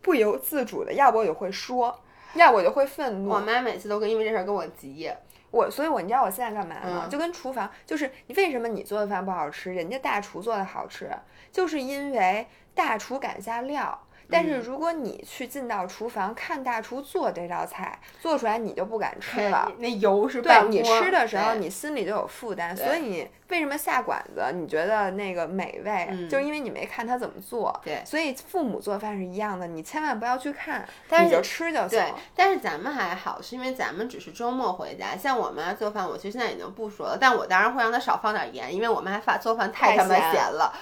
[0.00, 2.00] 不由自主的，要不我就会说，
[2.34, 3.30] 要不我就会愤怒。
[3.30, 5.10] 我妈每次都跟因为这事儿跟我急。
[5.50, 7.06] 我所以，我你知道我现在干嘛吗？
[7.10, 11.10] 就跟厨房，就是你为什么你做的饭不好吃，人家大厨做的好吃，
[11.52, 14.00] 就是因为大厨敢下料。
[14.30, 19.70] 但是如果你去进到厨房看大厨做这道菜，做出来你就不敢吃了。
[19.78, 22.76] 那油是对你吃的时候，你心里就有负担。
[22.76, 24.42] 所以你为什么下馆子？
[24.54, 27.78] 你觉得那个美味，就是因为你没看他怎么做。
[27.84, 30.86] 对，所以父母做饭是一样的，你千万不要去看，
[31.20, 31.90] 你就吃就行。
[31.90, 35.16] 对，但是咱们还好，是因为咱们只是周末回家。
[35.16, 40.72] 像我妈做饭，我其实现在已经不说了，但我当然会让她少放点盐，因为我妈发做饭太他妈咸了，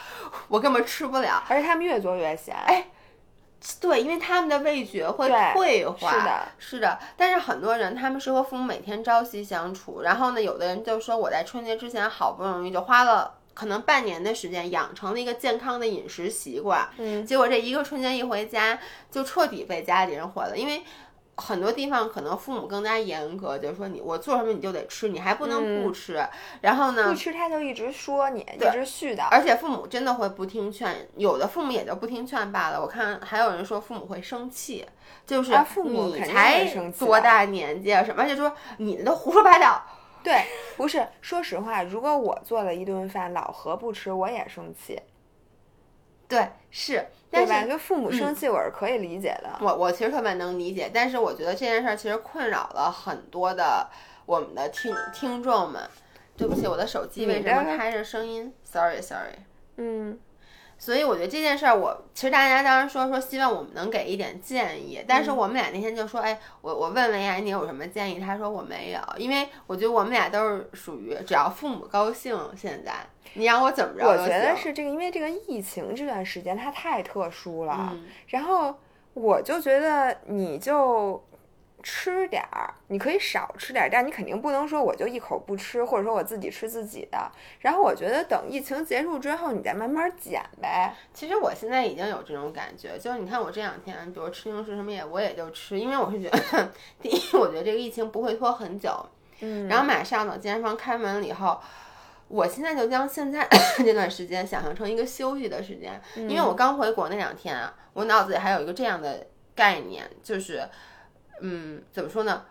[0.49, 1.43] 我根本吃不了。
[1.49, 2.55] 而且他们越做越咸。
[2.67, 2.87] 哎。
[3.81, 6.99] 对，因为他们的味觉会退化，是的，是的。
[7.17, 18.79] 但是很多人他们是和父母每天朝夕相处，然后呢，有的人就说我在春节之前好不容易就花了可能半年的时间养成了一个健康的饮食习惯，嗯，结果这一个春节一回家
[19.11, 20.83] 就彻底被家里人毁了，因为。
[21.41, 26.23] 很多地方可能父母更加严格，就是说你我做什么你就得吃，你还不能不吃。
[26.61, 29.29] 然后呢，不吃他就一直说你，一直絮叨。
[29.31, 32.81] 而且父母真的会不听劝，有的父母也就不听劝罢了。
[32.81, 34.87] 我看还有人说父母会生气，
[35.27, 35.51] 就是
[35.85, 36.65] 你才
[36.99, 39.83] 多大年纪啊什么，就说你都胡说八道。
[40.23, 40.45] 对，
[40.77, 45.01] 不是，说实话，如果我做了一顿饭，老何不吃，我也生气。
[46.29, 47.07] 对，是。
[47.31, 47.65] 对吧？
[47.65, 49.51] 就父母生气，我是可以理解的。
[49.61, 53.89] 我我其实特别能理解，但是我觉得这件事儿其实困扰了很多的
[54.27, 55.83] 我们的听听众们。
[56.37, 59.35] 对不起，我的手机为什么开着声音？Sorry Sorry。
[59.77, 60.19] 嗯。
[60.81, 68.19] 所以我觉得这件事儿，我其实大家当时说说希望我们能给一点建议，但是我们俩那天就说，哎，我我问问呀，你有什么建议？
[68.19, 72.95] 他说我没有，因为我觉得我们俩都是属于只要父母高兴，现在
[73.35, 77.95] 你让我怎么着我觉得是这个，因为这个疫情这段时间它太特殊了，
[78.29, 78.75] 然后
[79.13, 81.23] 我就觉得你就
[81.83, 87.31] 吃点儿，你可以少吃点儿，但你肯定不能说我就一口不吃，或者说我自己吃自己的。
[87.61, 90.95] 然后我觉得等疫情结束之后，你再慢慢减呗。
[91.15, 98.95] 其实我现在已经有这种感觉，就是你看我这两天，比如吃零食什么也我也就吃，因为我是觉得，第一，我觉得这个疫情不会拖很久，
[99.41, 101.61] 嗯，然后马上等健身房开门了以后，
[102.29, 110.69] 我现在就将现在这段时间想象成一个休息的时间，因为我刚回国那两天啊，我脑子里还有一个这样的概念，就是。
[111.41, 112.45] 嗯，怎么说呢？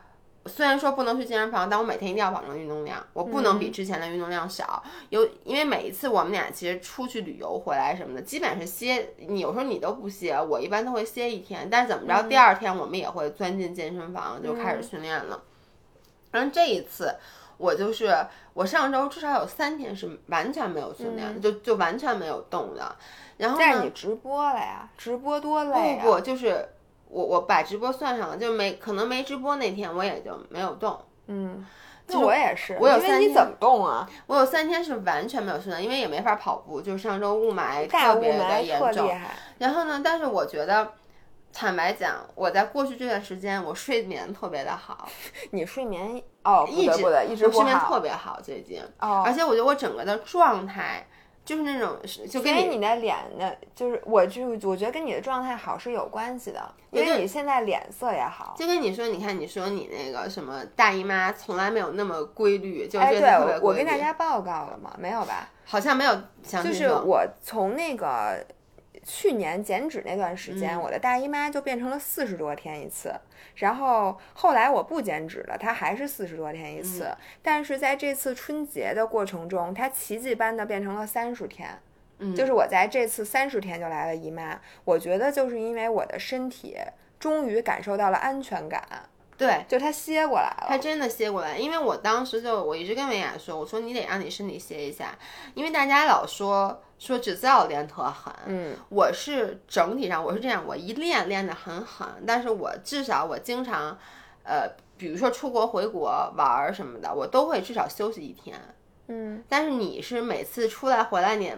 [0.45, 4.81] 虽然说不能去健身房，但我每天一定要保证运动量，我不能比之前的运动量少。
[5.09, 9.13] 有，因为每一次我们俩其实出去旅游回来什么的，基本是歇。
[9.17, 11.69] 你有时候你都不歇，我一般都会歇一天。
[11.69, 15.43] 但是怎么着，第二天我们也会钻进健身房就开始训练了。
[16.31, 17.13] 然后这一次，
[17.57, 18.15] 我就是
[18.53, 22.95] 我上周至少有三天是完全没有训练，就就完全没有动的。
[23.37, 24.89] 然后但是你直播了呀？
[24.97, 26.01] 直播多累啊！
[26.01, 26.69] 不不，就是。
[27.09, 30.97] 我我把直播算上了，就没可能没直播那天我也就没有动。
[31.27, 31.65] 嗯，
[32.07, 32.77] 那我也是。
[32.79, 34.07] 我有三天怎么动啊？
[34.27, 39.09] 我有三天是完全没有训练，因为也没法跑步，就是上周雾霾特别的严重。
[39.57, 40.93] 然后呢，但是我觉得，
[41.51, 45.09] 坦白讲，我在过去这段时间我睡眠特别的好。
[45.51, 48.81] 你睡眠哦，一直一直睡眠特别好最近。
[48.99, 49.23] 哦。
[49.25, 51.07] 而且我觉得我整个的状态。
[51.45, 51.97] 就是那种，
[52.29, 58.55] 就跟你的脸的，就是我就我觉得跟你的状态好是有关系的，因为你现在脸色也好。
[58.57, 64.95] 就跟你说，你看你说你那个什么大姨妈从来没有那么规律，就哎，对我跟大家报告了吗？
[64.99, 65.49] 没有吧？
[65.65, 66.13] 好像没有。
[66.43, 68.45] 就是我从那个。
[69.03, 73.13] 去年减脂那段时间，我的大姨妈就变成了四十多天一次，
[73.55, 81.79] 然后后来我不减脂了，它还是四十多天一次，但是在这次春节的过程中，它奇迹般的变成了三十天，
[82.35, 86.77] 就是我在这次三十天就来了姨妈，我觉得就是因为我的身体
[87.19, 89.08] 终于感受到了安全感。
[89.39, 95.17] 对，就他歇过来了，他真的歇过来，因为我当时就我一直跟维亚说，我说你得让你身体歇一下，
[95.53, 103.97] 因为大家老说说只要练特狠，嗯，我是整体上我是这样，我一练练得很狠，但是我至少我经常，
[104.43, 108.59] 呃，比如说出国回国玩儿什么的，我都会至少休息一天，
[109.07, 111.53] 嗯，但是你是每次出来回来你。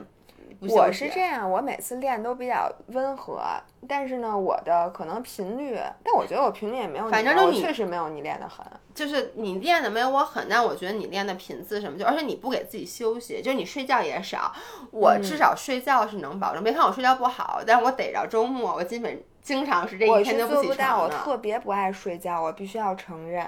[0.70, 3.42] 我是这样，我每次练都比较温和，
[3.88, 14.54] 但是呢，我的可能频率，但我觉得我频率也没有，反正就你确实没有你练的狠，就是你练的没有我狠，但我觉得你练的频次什么，就而且你不给自己休息，就是你睡觉也少，
[14.92, 23.46] 我至少睡觉是能保证，别看我睡觉不好，但是我逮着周末，我基本经常是这一天就不起床我特别不爱睡觉，我必须要承认，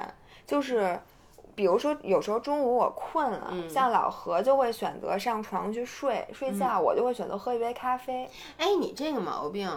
[0.48, 1.00] 就是。
[1.56, 8.30] 比如说，有时候中午我困了，像老何就会选择上床去睡睡觉，我就会选择喝一杯咖啡。
[8.58, 9.70] 哎，你这个毛病，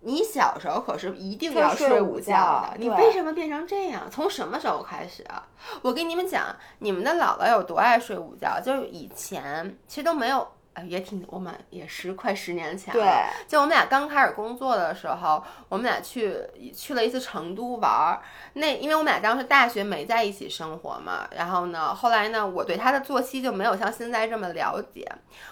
[0.00, 4.02] 你小时候可是一定要睡午觉的，你为什么变成这样？
[4.10, 5.46] 从什么时候开始啊？
[5.82, 10.46] 我跟你们讲，你们的姥姥有多爱睡午觉，就是以前其实都没有。
[10.74, 13.02] 哎，也挺，我们也是快十年前了。
[13.02, 16.38] 对，就我们俩刚开始工作的时候，我们俩去
[16.74, 18.20] 去了一次成都玩儿。
[18.54, 25.06] 那因为我们俩当时大学没在一起生活嘛，然后呢，后来呢，我对他的作息就没有像现在这么了解。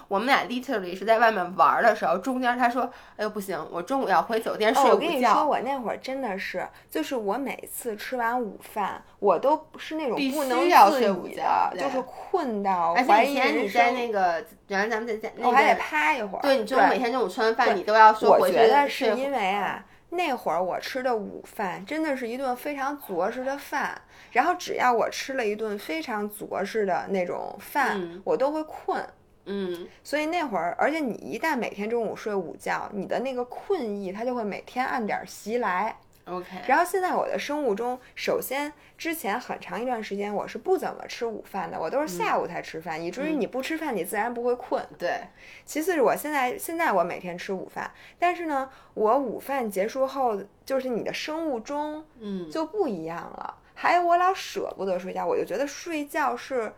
[0.08, 13.54] 我们俩 literally 是在外面玩的时候，中间他说：“哎呦不行，我中午要回酒店睡午觉。”我跟你说，我那会儿真的是，就是我每次吃完午饭，我都是那种不能要睡午觉，就是困到怀疑人生。
[13.54, 15.06] 以前你在那个，原来咱们
[15.38, 16.42] 我还得趴一会儿。
[16.42, 18.56] 对，你中午每天中午吃完饭，你都要说回去。
[18.56, 24.00] 我觉得是因为啊，那会儿我吃的午饭真的是一顿非常着实的饭，
[24.32, 29.04] 然后只要我吃了一顿非常着实的那种饭，我都会困。
[29.46, 35.96] 嗯，所以那会儿，而且你一旦每天中午睡午觉，你的那个困意它就会每天按点袭来。
[36.30, 36.46] OK。
[36.66, 44.84] 然后现在我的生物钟，首先之前很长一段时间我是不怎么吃午饭的，我都是下午才吃饭，以至于你不吃饭，你自然不会困。
[44.98, 45.20] 对。
[45.64, 53.54] 其次是我现在现在我每天吃午饭，但是呢，我午饭结束后，就是你的生物钟，嗯，就不一样了。
[53.74, 56.72] 还有我老舍不得睡觉，我就觉得睡觉是。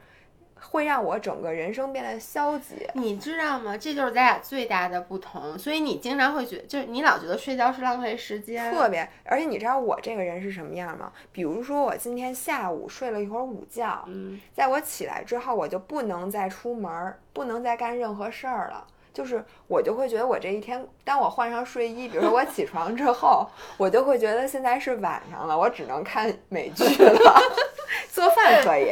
[0.71, 3.77] 会让我整个人生变得消极，你知道吗？
[3.77, 5.59] 这就是咱俩最大的不同。
[5.59, 9.09] 所以你经常会觉，就是你老觉得睡觉是浪费时间，特别。
[9.25, 11.13] 而且你知道我这个人是什么样吗？
[11.33, 18.87] 比如说我今天下午睡了一会儿午觉，嗯，在我起来之后，我就不能再出门，不能再干任何事儿了。
[19.13, 23.47] 就是我就会觉得我这一天，当我换上睡衣，比如说我起床之后，
[23.77, 27.41] 我就会觉得现在是晚上了，我只能看美剧了
[28.11, 28.91] 做饭可以。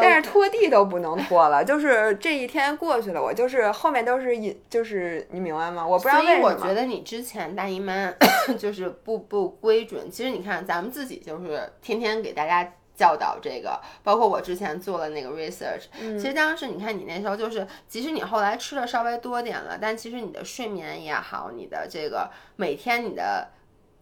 [0.00, 5.86] 但是拖地都不能拖了，就是这一天过去了，我就是后面都是一就是你明白吗？
[5.86, 6.50] 我不知道为什么。
[6.50, 8.12] 所以我觉得你之前大姨妈
[8.58, 10.10] 就是不不规准。
[10.10, 15.84] 其实你看咱们自己就是天天给大家教导这个，包括我之前做了那个 research。
[15.98, 23.48] 其实当时你看你那时候就是，即使你后来吃的稍微多点了，但其实你的睡眠也好，你的这个每天你的。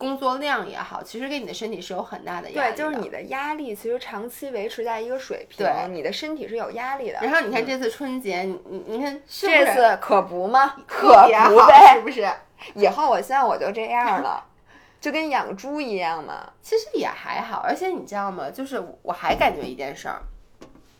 [0.04, 2.74] 工作量也好，其实给你的身体是有很大的压力。
[2.74, 7.18] 对，就是你的压力其实长期维持在一个水平，对，你的身体是有压力的。
[7.22, 10.76] 然后你看这次春节，你你你看这次可不吗？
[10.86, 11.08] 可
[11.48, 12.28] 不呗，是不是？
[12.74, 14.44] 以后我现在我就这样了，
[15.00, 16.52] 就跟养猪一样嘛。
[16.60, 18.50] 其实也还好，而且你知道吗？
[18.50, 20.20] 就是我还感觉一件事儿，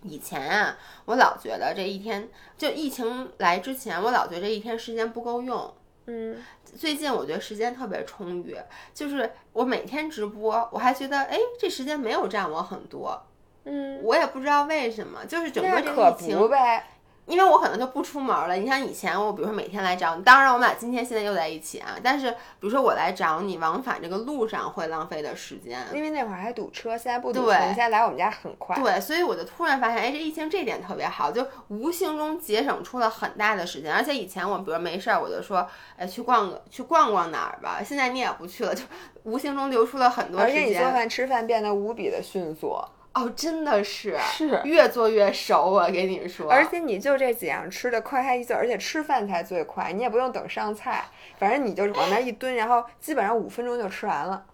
[0.03, 5.73] 以前啊，我老觉得这一天就疫情来之前，我老觉得这一天时间不够用。
[6.07, 6.37] 嗯，
[6.77, 8.57] 最近我觉得时间特别充裕，
[8.93, 13.23] 就是我每天直播，我还觉得哎，这时间没有占我很多。
[13.64, 16.87] 嗯，我也不知道为什么，就是整个这个疫情呗。
[17.27, 18.55] 因为我可能就不出门了。
[18.55, 21.97] 你像以前我，比如说每天来找你，当然我们俩今天现在又在一起啊。
[22.03, 27.59] 但是比如说我来找你，往返这个路上会浪费的时间，因为那会儿还堵车，现在不堵车。
[27.61, 28.77] 你现在来我们家很快。
[28.77, 33.95] 对，所以我就突然发现，哎，这疫情这点特别好，就无形中节省出了很大的时间。
[33.95, 37.81] 而且以前我比如没事儿，我就说，哎，去逛个去逛逛哪儿吧。
[37.85, 38.83] 现在你也不去了，就
[39.23, 40.57] 无形中留出了很多时间。
[40.57, 42.77] 而且你做饭吃饭变得无比的迅速。
[43.14, 46.50] 哦，真的是是越做越熟，我跟你说。
[46.50, 51.05] 而且你就这几样吃的快开一做，而且吃饭才最快，你也不用等上菜，
[51.38, 54.44] 反正你就是往那一蹲，然后基本上五分钟就吃完了。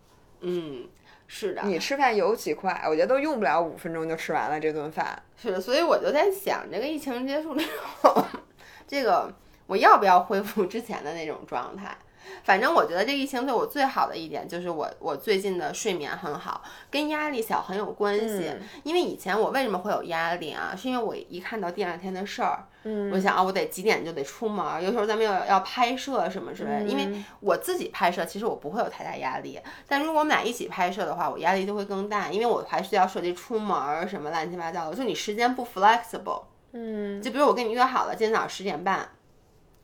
[0.41, 0.87] 嗯，
[1.27, 1.63] 是的。
[1.65, 5.23] 你吃饭尤其快，我觉得都用不了五分钟就吃完了这顿饭。
[5.37, 7.67] 是的，所以我就在想，这个疫情结束之
[8.03, 8.23] 后，
[8.87, 9.33] 这个
[9.67, 11.97] 我要不要恢复之前的那种状态？
[12.45, 18.53] 反正我觉得这疫情对我最好的一点就是我我最近的睡眠很好，跟压力小很有关系。
[18.83, 20.75] 因为以前我为什么会有压力啊？
[20.77, 24.83] 是因为我一看到第二天的事儿，嗯，我想啊，我得几点就得出门。
[24.83, 26.83] 有时候咱们要要拍摄什么之类的。
[26.83, 29.61] 因为我自己拍摄，其实我不会有太大压力。
[29.87, 34.97] 但如果我们俩一起拍摄的话，我压力就会更大，因为我还需要涉及出门什么乱七八糟的。
[34.97, 39.09] 就你时间不 flexible，嗯，就比如我跟你约好了今天早上十点半。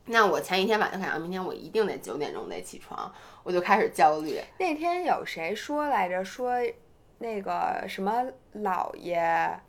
[0.07, 4.41] 那我前一天晚上想，明天我一定得九点钟得起床，我就开始焦虑。
[4.57, 6.23] 那天有谁说来着？
[6.23, 6.53] 说
[7.19, 9.59] 那个什么老爷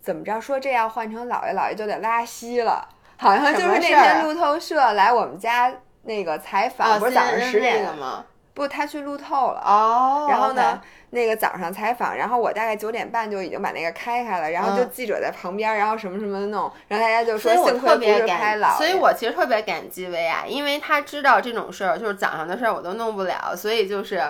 [0.00, 0.40] 怎么着？
[0.40, 2.88] 说这要换成老爷，老爷就得拉稀了。
[3.16, 8.26] 好像就是那天路透社来我们家那个采访，不是早上十点吗？
[8.54, 10.26] 不，他去路透了哦。
[10.28, 18.76] 然后呢，那个早上采访，然后我大概九点半就已经把那个开开了，然后就记者在旁边，然后什么什么的弄，然后大家就说幸亏不是拍老。
[18.76, 24.22] 所以我其实特别感激薇娅，因为他知道这种事儿，就是早上的事儿我都弄不了，所以就是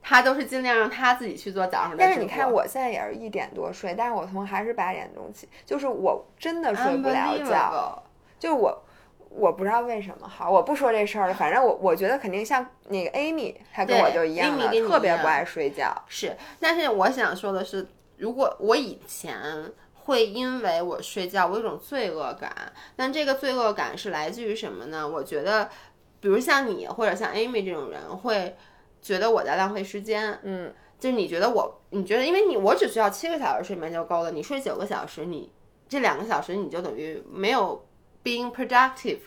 [0.00, 1.96] 他都是尽量让他自己去做早上的。
[1.98, 8.02] 但是你看，我现在也是一点多睡，但是我从还是八点钟起，就是我真的睡不了觉，
[8.38, 8.82] 就是我。
[9.38, 11.34] 我不知道为什么，好，我不说这事儿了。
[11.34, 15.94] 反正我我觉得肯定像那个 Amy，她跟我就一样的，特别不爱睡觉。
[16.08, 19.36] 是，但是我想说的是，如果我以前
[19.92, 22.50] 会因为我睡觉，我有种罪恶感。
[22.96, 25.06] 但这个罪恶感是来自于什么呢？
[25.06, 25.68] 我觉得，
[26.20, 28.56] 比如像你或者像 Amy 这种人，会
[29.02, 30.38] 觉得我在浪费时间。
[30.44, 35.52] 嗯，就是你觉得我，你觉得因为你我只需要七个小时睡眠就够了，你睡九个小时，你
[35.88, 37.84] 这两个小时你就等于没有。
[38.26, 39.20] Being productive，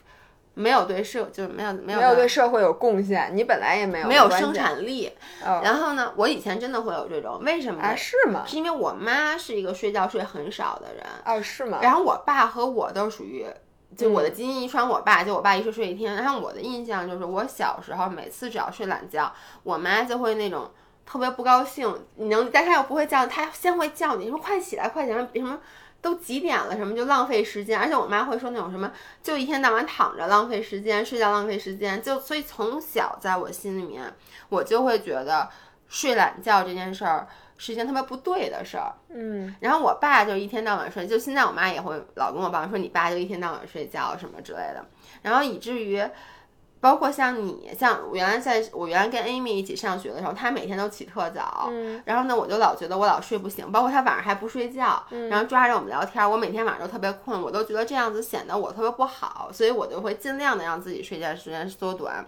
[0.55, 5.09] 没有对社就是没有没有没有对社会有贡献，你本来也没有没有生产力。
[5.63, 7.81] 然后呢，我以前真的会有这种，为什么？
[7.81, 8.43] 啊，是吗？
[8.45, 11.05] 是因为我妈是一个睡觉睡很少的人。
[11.23, 11.79] 哦，是吗？
[11.81, 13.45] 然后我爸和我都属于，
[13.95, 16.13] 就我的基因遗传，我爸就我爸一睡睡一天。
[16.15, 19.31] 然后我的印象就是，我小时候每次只要睡懒觉，
[19.63, 20.69] 我妈就会那种
[21.05, 22.05] 特别不高兴。
[22.15, 25.57] 你能，但她又不会叫，她先会叫你说快起来，快起来，什么？
[26.01, 26.75] 都几点了？
[26.75, 27.79] 什么就浪费时间？
[27.79, 32.01] 而且我妈会说那种什么，就一天到晚躺着浪费时间，睡觉浪费时间。
[32.01, 34.13] 就所以从小在我心里面，
[34.49, 35.49] 我就会觉得
[35.87, 38.93] 睡懒觉这件事儿是一件特别不对的事儿。
[39.09, 39.55] 嗯。
[39.59, 44.85] 然后我爸就一天到晚睡，就现在我妈也会老跟我抱怨说你爸就一天到晚睡觉什么之类的。
[45.21, 46.03] 然后以至于。
[46.81, 62.25] 包括像你，像我原来在我原来跟 Amy 一起上学的时候，她每天都起特早，嗯，然后呢，我就老觉得我老睡不醒，包括她晚上还不睡觉，然后抓着我们聊天，我每天晚上都特别困，我都觉得这样子显得我特别不好，所以我就会尽量的让自己睡觉时间缩短。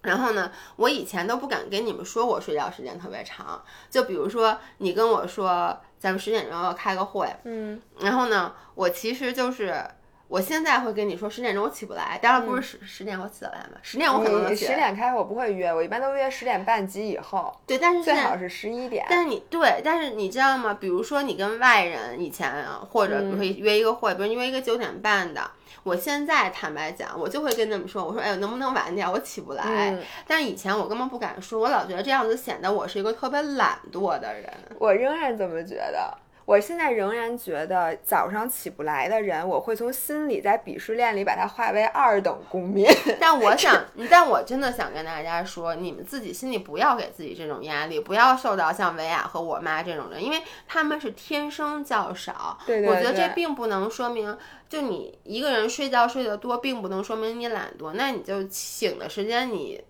[0.00, 9.84] 然后呢，我以前都不敢跟你们说我睡觉时间特别长，就比如说你跟我说咱们十点钟要开个会，嗯，然后呢，我其实就是。
[10.28, 14.66] 我现在会跟你说十点钟我起不来，当然不是十十点我起得来嘛，十点我可能能起。
[14.66, 17.50] 十点开我不会约，我一般都约十点半及以后。
[17.66, 19.06] 对，但是最好是十一点。
[19.08, 20.74] 但是你对，但是你知道吗？
[20.74, 25.50] 比如说你跟外人以前啊或者比如说约一个会，比如约一个九点半的，
[25.82, 29.10] 我现在坦白讲，我就会跟他们说，我说哎，能不能晚点？
[29.10, 29.96] 我起不来。
[30.26, 34.52] 但是以前我根本不敢说，我老觉得这样子显得我是一个特别懒惰的人。
[34.78, 36.14] 我仍然这么觉得。
[36.48, 42.88] 我现在仍然觉得早上起不来的人，我会从心里在鄙视链里把他划为二等公民。
[43.20, 52.56] 但我想，但我真的想跟大家说，你们自己心里不要给自己这种压力，不要受到像维亚和我妈这种人，因为他们是天生较少。
[52.66, 52.96] 对对对。
[52.96, 54.34] 我觉得这并不能说明，
[54.70, 57.92] 就你一个人睡觉睡得多，并不能说明你懒惰。
[57.92, 59.84] 那你就醒的时间，你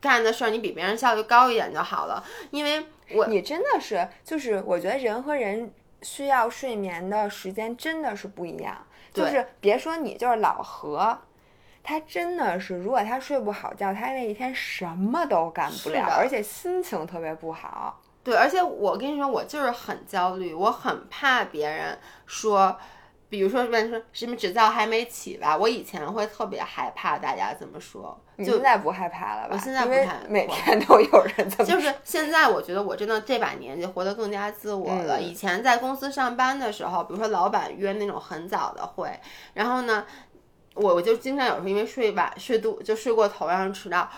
[0.00, 2.24] 干的事儿，你比别人效率高一点就好了。
[2.50, 5.70] 因为我，你真的是，就是我觉得人和人。
[6.02, 8.76] 需要睡眠的时间真的是不一样，
[9.12, 11.18] 就是别说你，就是老何，
[11.82, 18.00] 他真的是，如果他睡不好觉，他那一天什么都干不了，而且心情特别不好。
[18.22, 22.78] 对，而且我跟你说，我就是很焦虑，我很怕别人说。
[23.28, 25.56] 比如说，问说什么指教还没起吧？
[25.56, 29.50] 我以前会特别害怕大家怎么说，就现在不害怕了吧？
[29.52, 31.64] 我现在不害，每天都有人这么。
[31.64, 35.20] 就是现在，我觉得我真的这把年纪活得更加自我了。
[35.20, 39.10] 以前在公司上班的时候，比如说老板约那种很早的会，
[39.54, 40.06] 然后呢，
[40.74, 44.08] 我我就经常有时候因为睡晚睡多就睡过头，然后迟到。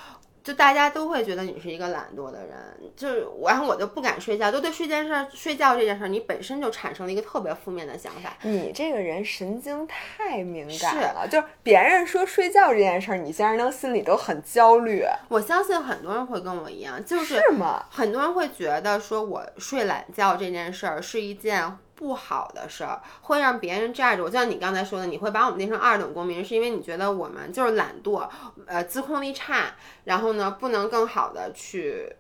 [0.43, 2.57] 就大家都会觉得你是一个懒惰的人，
[2.97, 8.37] 就是然后我就不敢睡觉，就对睡件事、睡觉这件事，你本身就产生了一个特别负面的想法。
[8.43, 15.05] 你这个人神经太敏感了，就是别人说睡觉这件事，你竟然能心里都很焦虑。
[15.29, 17.85] 我相信很多人会跟我一样，就是吗？
[17.91, 21.77] 很多人会觉得说我睡懒觉这件事儿是一件。
[22.01, 28.27] 不好的事儿会让别人站着我，就像你刚才说的，你会把我们变成二等公民，是因为你觉得我们就是懒惰，
[28.65, 29.67] 呃，自控力差，
[30.05, 32.11] 然后呢，不能更好的去，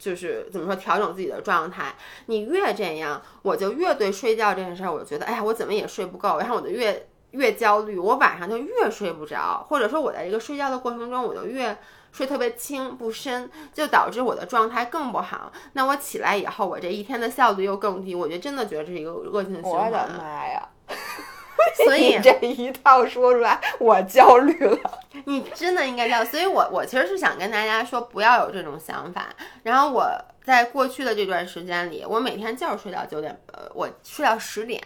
[0.00, 1.94] 就是怎么说调整自己的状态。
[2.26, 11.78] 你越这样，我就越对睡觉这件事儿，我就觉得，哎呀，我怎么也睡不够，然后我就越越焦虑，我晚上就越睡不着，或者说我在这个睡觉的过程中，我就越。
[12.12, 15.52] 睡特别轻不深，就导致我的状态更不好。
[15.74, 18.14] 那我起来以后，我这一天的效率又更低。
[18.14, 19.86] 我觉得真的觉得这是一个恶性循环。
[19.86, 20.68] 我的妈呀！
[21.84, 25.00] 所以这一套说出来，我焦虑了。
[25.26, 26.24] 你真的应该焦。
[26.24, 29.26] 所以我我其实是想跟大家说，不要有这种想法。
[29.62, 30.10] 然后我
[30.42, 34.82] 在过去的这段时间里，我每天就是睡到九点，呃，我睡到十点。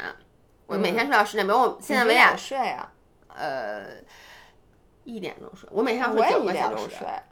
[0.66, 2.90] 我每天睡到十点，比如我现在维亚睡啊，
[3.34, 3.84] 呃。
[5.04, 6.90] 一点钟睡，我每天要睡九个小时。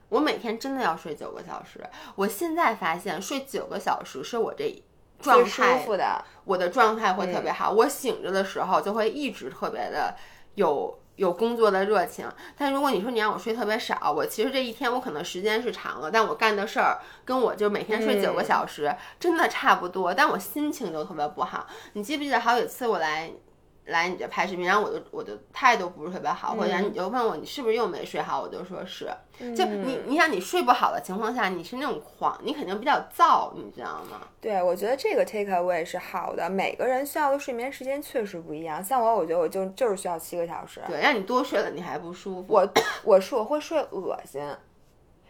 [0.08, 1.80] 我每天真的要睡九个小时。
[2.16, 4.82] 我现在发现睡九个小时是我这
[5.20, 7.70] 状态的，我的状态会特别好。
[7.70, 10.14] 我醒着的时候就会一直特别的
[10.56, 12.28] 有有工作的热情。
[12.58, 21.66] 但如果你说你让我睡特别少，我其实这一天我可能时间是长了，但我干的事儿跟我就每天睡九个小时真的差不多，但我心情就特别不好。
[21.94, 23.32] 你记不记得好几次我来？
[23.86, 29.10] 来你这拍视频，然后我就我的态度不是特别好，或者你就问我你是不是又没睡好，我就说是，
[29.56, 34.20] 就你你想你睡不好的情况下，你是那种狂，你肯定比较躁，你知道吗？
[34.40, 38.82] 对，我觉得这个 take away 是好的，每个人需要的睡眠时间确实不一样。
[38.82, 40.80] 像我，我觉得我就就是需要七个小时。
[40.86, 42.46] 对，让你多睡了你还不舒服。
[42.48, 42.68] 我
[43.02, 44.40] 我是我会睡恶心，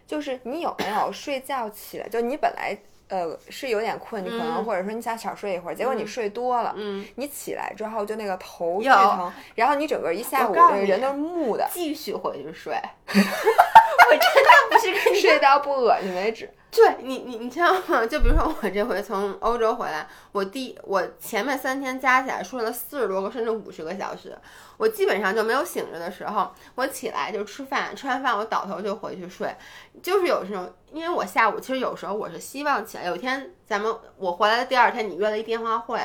[0.07, 2.09] 就是你有没有睡觉起来？
[2.09, 2.77] 就你本来。
[3.13, 12.73] 呃，是有点困，你可能或者说你想少睡一会儿，结果你睡多了，嗯，你起来之后就那个头巨疼，然后你整个一下午这个人都是木的，继续回去睡，
[13.13, 16.49] 我真的不是跟你 睡到不恶心为止。
[16.75, 18.05] 对你，你你知道吗？
[18.09, 24.35] 就比如说我这回从欧洲回来，我第我前面三天加起来睡了四十多个甚至五十个小时，
[24.79, 26.51] 我基本上就没有醒着的时候。
[26.75, 29.55] 我起来就吃饭，吃完饭我倒头就回去睡，
[30.03, 33.05] 就是有时候，因为我下午其实有时候我是希望起来。
[33.05, 36.01] 有一天咱们我回来的第二天，你约了一电话会，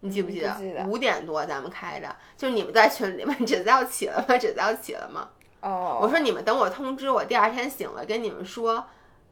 [0.00, 0.84] 你记不记得？
[0.88, 4.36] 五点多咱们开着，就是你们在群里面，纸子要起了吗？
[4.36, 5.28] 纸子要起了吗？
[5.60, 8.84] 哦，我说你们等我通知我第二天醒了跟你们说。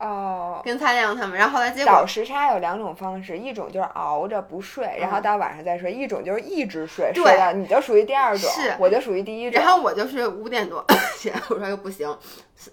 [0.02, 9.62] 哦，跟蔡亮他们，然后后来结果倒时差有两种方式，一种就是熬着不睡，然后到晚上再睡；一种就是一直睡，睡到你就属于第二种，是，我就属于第一种。
[9.62, 10.84] 然后我就是五点多
[11.16, 12.08] 起来，我说又不行，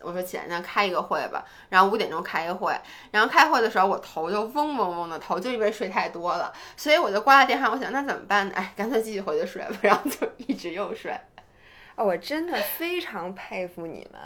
[0.01, 2.75] 我说起来那开一个会吧，然后五点钟开一个会，
[3.11, 8.53] 然后开会的时候我头就嗡嗡嗡的头，就因为睡太多了，所以我就挂了电话，我想那怎么办呢？
[8.55, 11.11] 哎，干脆继续回去睡吧，然后就一直又睡。
[11.95, 14.19] 哦，我真的非常佩服你们。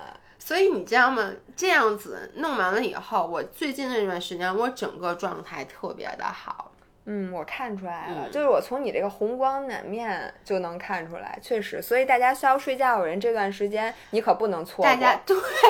[0.45, 1.31] 所以你知道吗？
[1.55, 6.73] 这样子弄完了以后，我最近这段时间我整个状态特别的好。
[7.05, 11.81] 嗯，我看出来了，就是我从你这个红光满面就能看出来，确实。
[11.81, 14.85] 所以大家需要睡觉的人，这段时间你可不能错过。
[14.85, 15.17] 大家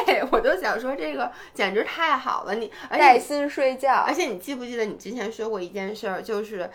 [0.07, 4.03] 对我都想说，这个简直太好了，你带薪睡觉。
[4.07, 6.67] 而且你记不记得你之前说过一件事儿，就是。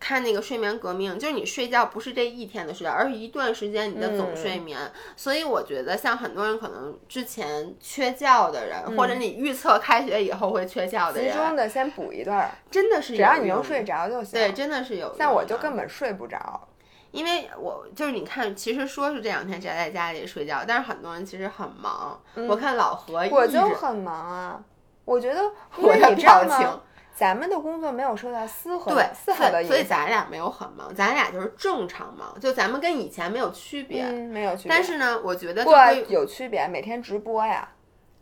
[0.00, 4.78] 看那个睡眠革命，就是你睡觉不是这一天的睡觉，而是一段时间你的总睡眠。
[5.16, 14.38] 所以我觉得，像很多人可能之前缺觉的人，或者你预测开学以后会缺觉的人，集中的先补一段，真的是只要你能睡着就行。
[14.38, 15.14] 对，真的是有。
[15.18, 16.68] 但我就根本睡不着，
[17.10, 22.20] 因为我就是你看，其实说是这两天宅在家里睡觉，但是很多人其实很忙。
[22.48, 24.62] 我看老何，我就很忙啊。
[25.04, 25.40] 我觉得，
[25.78, 26.80] 因为你知道吗？
[27.18, 34.70] 咱们的工作没有受到丝毫对丝毫的影响，所以咱俩没有很忙，咱俩就是正常忙，就咱们跟以前没有区别，没有区别。
[34.70, 35.72] 但是呢，我觉得不
[36.08, 37.68] 有区别，每天直播呀，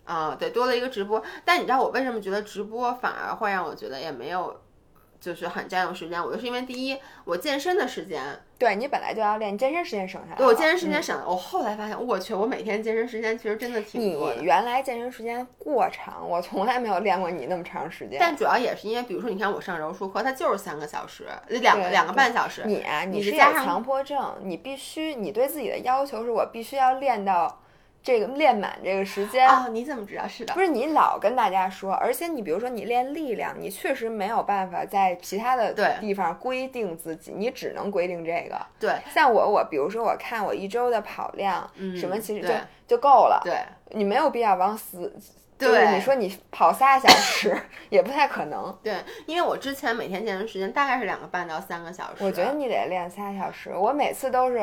[0.04, 1.22] 啊，对，多了一个直播。
[1.44, 4.62] 但你知道我为什么觉得直播反而会让我觉得也没有。
[5.18, 11.20] 就是很占用时间，我就是因为第一，我健身的时间，对你本来就要练，健身时间省下来，对我健身时间省。
[11.26, 14.32] 我后来发现，我去，我每天健身时间其实真的挺多。
[14.34, 18.16] 你原来健身时间过长，我从来没有练过你那么长时间。
[18.18, 22.62] 但主要也是因为，比如说，你看我上柔术课，它就是三个小时，两个两个半小时。
[22.64, 27.60] 你啊，你是有强迫症，你必须，你对自己的要求是我必须要练到。
[28.06, 29.66] 这个练满这个时间啊？
[29.68, 30.54] 你怎么知道是的？
[30.54, 38.64] 不是你老跟大家说，而且你比如说你练力量，你确实没有办法在其他的地方规定自己，你只能规定这个。
[38.78, 42.54] 对，像我，我比如说我看我一周的跑量什么，其实就
[42.86, 43.40] 就够了。
[43.42, 45.12] 对，你没有必要往死。
[45.58, 47.58] 对，你说你跑仨小时
[47.90, 48.72] 也不太可能。
[48.84, 48.94] 对，
[49.26, 52.24] 因为我之前每天健身时间大概是两个半到三个小时。
[52.24, 54.62] 我觉得你得练仨小时，我每次都是。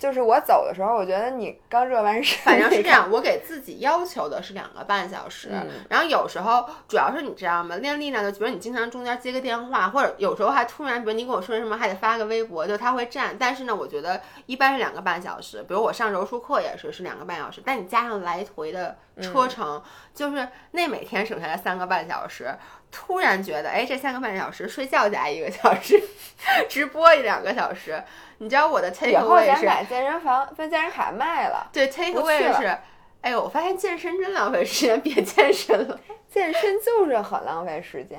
[0.00, 2.38] 就是我走的时候，我觉得你刚热完身。
[2.42, 5.50] 反正是这样，我给自己要求的是两个半小时。
[5.90, 7.76] 然后有时候主要是你知道吗？
[7.76, 13.36] 练力量就比如你经常中间接个电话，或者有时候还突然，比如你跟我说什么，还得发个微博，就他会占。
[13.38, 15.62] 但是呢，我觉得一般是两个半小时。
[15.68, 17.60] 比如我上柔术课也是，是两个半小时。
[17.62, 19.82] 但你加上来回的车程，
[20.14, 22.48] 就是那每天省下来三个半小时。
[22.90, 26.02] 突然觉得，哎，这三个半小时睡觉加一个小时，
[26.70, 28.02] 直播一两个小时。
[28.42, 31.68] 你知道我的 take away 是把健身房把健身卡卖了。
[31.70, 32.76] 对，take away 是，
[33.20, 36.00] 哎呦，我发现健身真浪费时间， 别健身了。
[36.30, 38.18] 健身就是很浪费时间。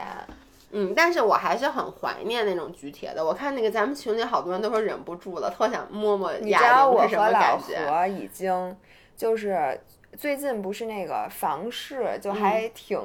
[0.72, 3.26] 嗯，但是我还是很怀念那种举铁的。
[3.26, 7.76] 我看那个咱们群里好多人都说忍不住了，特想摸摸哑铃是什么感觉。
[7.76, 8.78] 我和老何已经
[9.18, 9.82] 就是。
[10.18, 13.00] 最近不是那个房市就还挺，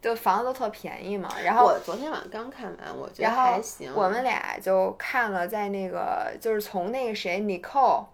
[0.00, 1.28] 就房子都特便宜嘛。
[1.44, 3.92] 然后我昨天晚上刚看完，我觉得还行。
[3.94, 8.04] 我们俩就看了，在那个就是从那个谁 Nicole，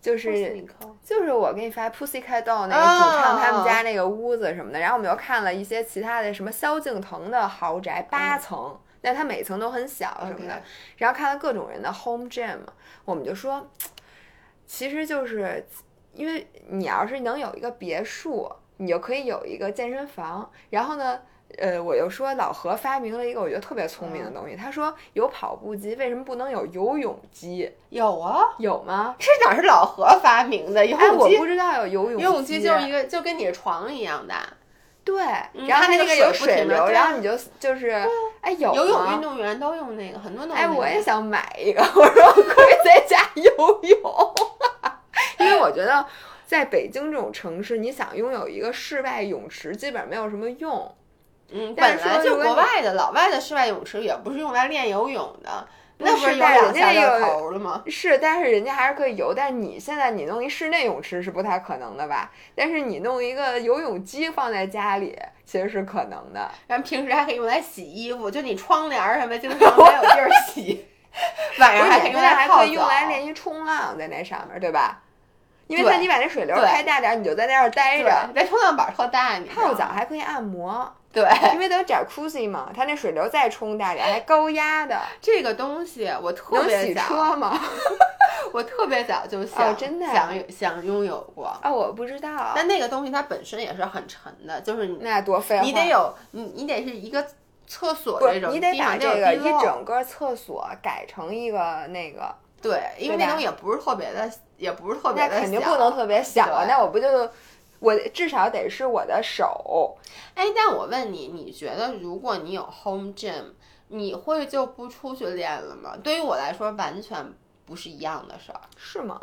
[0.00, 0.64] 就是
[1.04, 4.78] 就是我给你发 Pussycat Doll 那个主唱他们家那个屋子什么的。
[4.78, 10.62] 然后我们又看了一些其他的什么萧敬腾的豪宅八层，但它每层都很小什么的。
[10.98, 12.58] 然后看了各种人的 home gym，
[13.04, 13.68] 我们就说，
[14.66, 15.66] 其实就是。
[16.18, 20.50] 因为你要是能有一个别墅，你就可以有一个健身房。
[20.70, 21.20] 然后呢，
[21.58, 24.56] 呃，我又说老何发明了一个我觉得特别聪明的东西。
[24.56, 27.70] 他说有跑步机，为什么不能有游泳机？
[27.90, 29.14] 有啊，有吗？
[29.20, 30.84] 这哪是老何发明的？
[30.84, 34.34] 游泳机我不知道有游泳游泳机就是一个就跟你的床一样的。
[35.04, 35.24] 对，
[35.66, 37.88] 然后那个有水流，然后你就就是
[38.42, 40.52] 哎有游泳运动员都用那个，很多都。
[40.52, 44.34] 哎，我也想买一个， 我说可以在家游泳。
[45.38, 46.04] 因为我觉得，
[46.46, 50.94] 在北京这种城市，你想拥有一个室外泳池，基本上没有什么用。
[51.50, 55.66] 嗯，本来就国外的老外的室外泳池也不是用来练游泳的，
[55.96, 57.82] 那不是有两下就头了吗？
[57.86, 59.32] 是，但是人家还是可以游。
[59.34, 62.30] 但你现在你弄一室内泳池是不太可能的吧？
[62.54, 66.50] 但是你弄一个游泳机放在家里，其实是可能的。
[66.66, 70.86] 然后平时还可以用来洗衣服，就你窗帘什么经常没有地儿洗，
[71.58, 75.02] 晚上还可以用来可以用来练习冲浪在那上面对吧？
[75.68, 78.28] 因为它你把那水流开大点，你就在那儿待着。
[78.34, 80.92] 那冲浪板特大，你泡澡还可以按摩。
[81.12, 85.00] 对，因为都点 Jacuzzi 嘛，它那水流再冲大点，还高压的。
[85.20, 87.58] 这个东西我特别洗车吗？
[88.52, 91.46] 我特别早就想，真的想想拥有过。
[91.62, 92.52] 啊，我不知道。
[92.54, 95.60] 但那个东西它本身也是很沉的，就是那多费。
[95.62, 97.24] 你得有你，你得是一个
[97.66, 102.34] 厕所这种，你得把这个一整个厕所改成一个那个。
[102.60, 104.30] 对，因为那种也不是特别的。
[104.58, 106.66] 也不是特别的小，肯定不能特别小啊！
[106.66, 107.30] 那我不就
[107.78, 109.96] 我至少得是我的手。
[110.34, 113.52] 哎，但我问你，你觉得如果你有 home gym，
[113.86, 115.96] 你会就不出去练了吗？
[116.02, 117.32] 对于我来说，完全
[117.64, 119.20] 不是一样的事儿，是吗？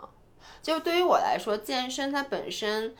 [0.62, 2.96] 就对于我来说，健身它本身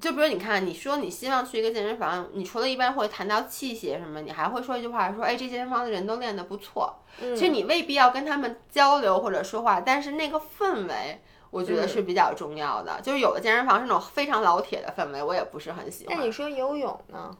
[0.00, 6.96] 就比如你看，你说你希望去一个健身房，你除了一般会谈到器械什么，你还会说一句话，说哎，这健身房的人都练得不错。
[7.18, 11.20] 其实你未必要跟他们交流或者说话，但是那个氛围，
[11.50, 13.00] 我觉得是比较重要的。
[13.02, 16.16] 就是有的健身房是那种非常老铁的氛围，我也不是很喜欢。
[16.16, 17.36] 那你说游泳呢？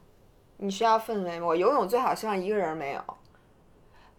[0.58, 1.46] 你需要氛围吗？
[1.46, 3.02] 我游泳最好希望一个人没有。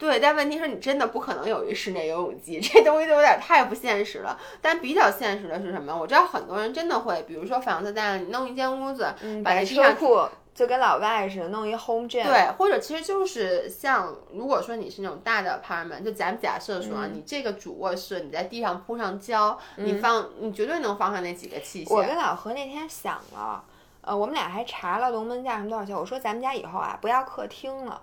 [0.01, 4.35] 对，但问题是你真的不可能有一室内游泳机，这东西都有点太不现实了。
[4.59, 5.95] 但比较现实的是什么？
[5.95, 12.23] 我知道很多人真的会，比如说房子大，你弄一间屋子，嗯把那车库就跟老外似的，弄一 home gym。
[12.23, 21.93] 对，或者其实就是像，如果说你是那种大的 apartment，就咱们假设说啊，你这个主卧室你在地上铺上胶，你放，你绝对能放上那几个器械。
[21.93, 23.63] 我跟老何那天想了，
[24.01, 25.95] 呃，我们俩还查了龙门架什么多少钱。
[25.95, 28.01] 我说咱们家以后啊，不要客厅了。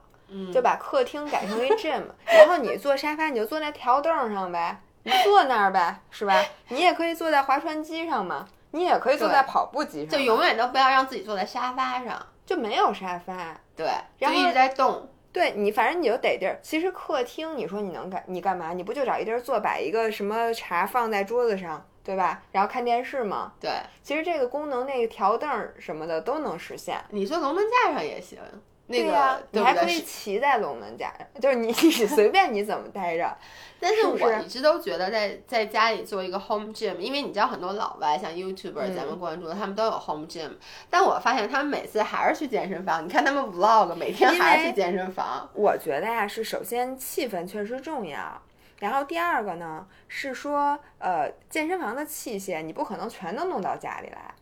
[0.53, 6.45] 就把客厅改成一 gym，然后你坐沙发，你就坐在条凳上呗，你坐那儿呗，是吧？
[6.69, 13.87] 你也可以坐在划船机上嘛，你也可以坐在跑步机上，就永远都不要让自己坐在沙发上，就没有沙发，对，
[14.19, 15.09] 然后一直在动。
[15.31, 16.59] 对你，反正你就得地儿。
[16.63, 18.73] 其实客厅，你说你能干，你干嘛？
[18.73, 22.43] 你不就找一地儿坐，摆一个什么茶放在桌子上，对吧？
[22.51, 23.53] 然后看电视嘛。
[23.61, 23.71] 对，
[24.03, 25.49] 其实这个功能，那个条凳
[25.79, 26.99] 什么的都能实现。
[27.11, 28.39] 你坐龙门架上也行。
[28.89, 33.37] 对呀，你还可以骑在龙门架上，就是你 你随便你怎么待着。
[33.81, 40.53] 但是我一直都觉得在在家里做一个 home gym，因为你知道很多老外像 YouTuber 咱们关注的，他们都有 home gym。
[40.91, 43.05] 但我发现他们每次还是去健身房。
[43.05, 45.49] 你看他们 vlog，每天还是去健身房。
[45.53, 48.43] 我觉得呀，是首先气氛确实重要，
[48.81, 54.35] 然后第二个呢是说，呃，健身房的器械你不可能全都弄到家里来，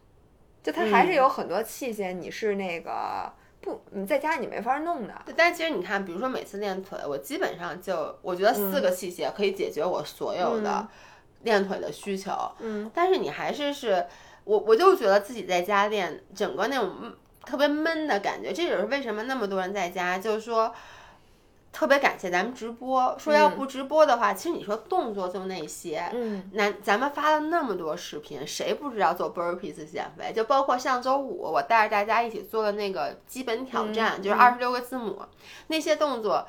[0.62, 3.30] 就它还是有很多器械你是那个。
[3.66, 5.14] 不，你在家你没法弄的。
[5.36, 10.86] 但其实你看，比如说每次练腿，我基本上就我觉得四个器械可以解决我所有的
[11.42, 12.30] 练腿的需求。
[12.60, 12.88] 嗯。
[12.94, 14.06] 但是你还是是，
[14.44, 17.12] 我我就觉得自己在家练，整个那种
[17.44, 18.52] 特别闷的感觉。
[18.52, 20.72] 这也是为什么那么多人在家，就是说。
[21.76, 30.32] 特别感谢咱们直播，说要不直播的话，其实你说动作就那些，嗯，那咱们发了那么多视频，谁不知道做 burpees 减肥？
[30.32, 35.20] 就包括上周五我带着大家一起做的那个基本挑战，就是二十六个字母，
[35.66, 36.46] 那些动作。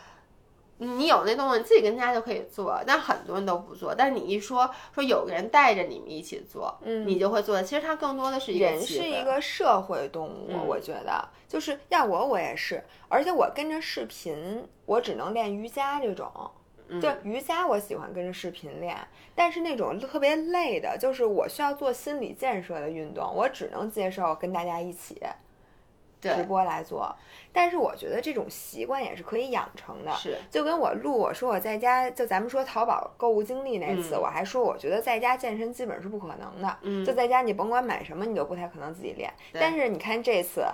[0.80, 3.96] 你有那动作，你自己跟家就可以做，但很多人都不做。
[3.96, 7.62] 但是你一说说有个人带着你们一起做，嗯，你就会做。
[7.62, 16.32] 其实它更多的是一个人是一个社会动物，我觉得就是要我我也是，而且我跟着视频，我只能练瑜伽这种，
[17.02, 18.96] 就瑜伽我喜欢跟着视频练，
[19.34, 25.20] 但是那种特别累的，就是我需要做心理建设的运动，我只能接受跟大家一起。
[26.36, 27.16] 直播来做，
[27.52, 30.12] 但是我觉得这种习惯也是可以养成的。
[30.14, 36.78] 是，就跟我录我说我在家，就咱们说淘宝购物经历那次，我还说我觉得在家健身基本是不可能的。
[36.82, 39.32] 嗯，就在家你甭管买什么，你都不太可能自己练。
[39.54, 40.66] 但是你看这次。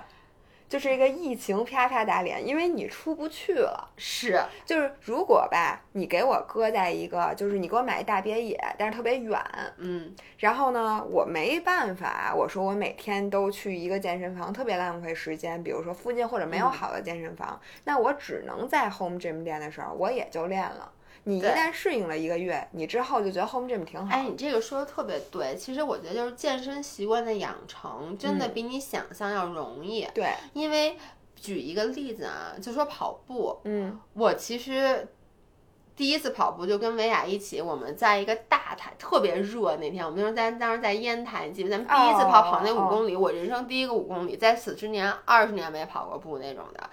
[0.68, 3.88] 就是一个疫情啪啪打脸，因为你出不去了。
[3.96, 9.40] 是，就是如果吧，你给我搁在一个，就是你给我买一大别野，但是特别远，
[9.76, 15.62] 嗯，然后呢，我没办法，我说我每天都去一个健身房，特别浪费时间。
[15.62, 20.90] 比如说附近或者没有好的健身房，那我只能在 home gym 练的时候，我也就练了。
[21.26, 24.14] 你一旦适应了一个月，你之后就觉得 home gym 挺好。
[24.14, 25.56] 哎，你这个说的特别对。
[25.56, 30.06] 其实我觉得就是健身习惯的养成，真的比你想象要容易。
[30.14, 30.98] 对，因为
[31.34, 33.58] 举一个例子啊，就说跑步。
[33.64, 35.08] 嗯，我其实
[35.96, 46.90] 第一次跑步就跟维雅一起，我们在一个大台，特别热那天，我们就是在当时在烟台，记得咱们第一次跑跑那五公里，我人生第一个五公里，在此之年二十年没跑过步那种的。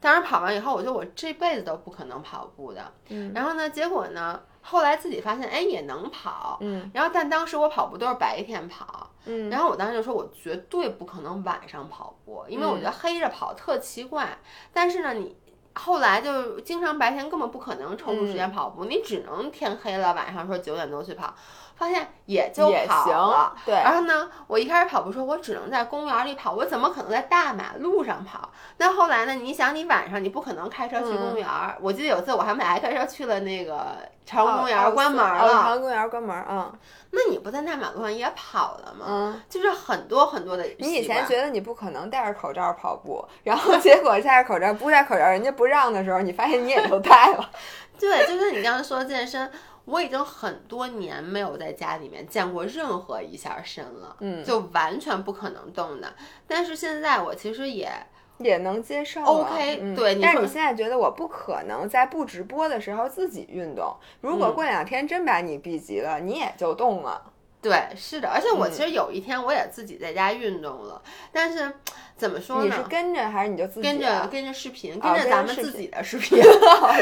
[0.00, 2.92] 当时跑完以后，我觉得我这辈子都不可能跑步的。
[3.08, 6.56] 嗯，然后呢，结果呢，后来自己发现，哎，也能跑。
[6.60, 9.10] 嗯，然后但当时我跑步都是白天跑。
[9.26, 14.38] 嗯，然后我当时就说，我绝对不可能晚上跑步，因为我觉得黑着跑特奇怪。
[14.72, 15.36] 但是呢，你
[15.74, 21.34] 后来就经常白天根本不可能抽出时间跑步，你只能天黑了晚上说九点多去跑。
[21.80, 23.74] 发现也就跑了，对。
[23.74, 28.50] 然后呢，我一开始跑步说，我只能在公园里跑，我怎么可能在大马路上跑？
[28.76, 29.32] 那后来呢？
[29.32, 31.48] 你想，你晚上你不可能开车去公园。
[31.80, 35.38] 我记得有一次我还买开车去了那个朝阳公园，关门了。
[35.40, 36.70] 朝阳公园关门，嗯。
[37.12, 39.06] 那你不在大马路上也跑了吗？
[39.08, 39.42] 嗯。
[39.48, 40.62] 就是很多很多的。
[40.78, 47.50] 你以前觉得你不可能戴着口罩跑步，然后结果戴着口罩不戴口罩，人家不让的时候，你发现你也就戴了。
[47.98, 49.50] 对，就是你刚刚说健身。
[49.90, 56.14] 我已经很多年没有在家里面见过任何一下身了，嗯，就完全不可能动的。
[56.46, 57.90] 但是现在我其实也
[58.38, 60.18] 也能接受，OK，对。
[60.20, 63.96] 但是你现在觉得我不可能在不直播的时候自己运动？
[64.20, 67.32] 如果过两天真把你逼急了，你也就动了。
[67.62, 71.72] 对，是的，而且我其实有一天我也自己在家运动了，但是
[72.16, 72.64] 怎么说呢？
[72.64, 76.40] 你是跟着还是你就自己跟着跟着视频，跟着咱们自己的视 频，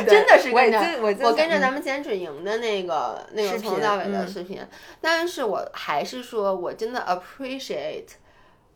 [0.07, 0.81] 真的是跟着
[1.23, 4.61] 我跟着咱们减脂营的那个那个从头到尾的视频。
[5.01, 8.09] 但是我还是说我真的 appreciate，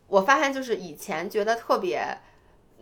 [0.06, 2.18] 我发现就是以前觉得特别。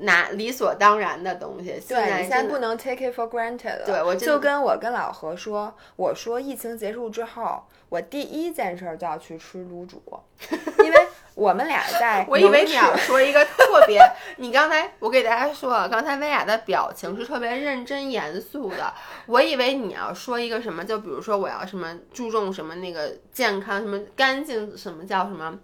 [0.01, 3.87] 拿理所当然的东西，对，现在不能 take it for granted 了。
[3.87, 10.03] 对，我就跟我跟老何说，我说疫情结束之后，我第一件事就要去吃卤煮，
[10.85, 10.99] 因为
[11.35, 12.25] 我们俩在。
[12.29, 14.01] 我以为你要 说一个特别，
[14.37, 18.93] 你刚才我给大家说了，刚才薇娅的表情是特别认真严肃的，
[19.27, 25.59] 我以为你要说一个什么，就比如说我要什么注重什么那个健康，什么干净，什么叫什么。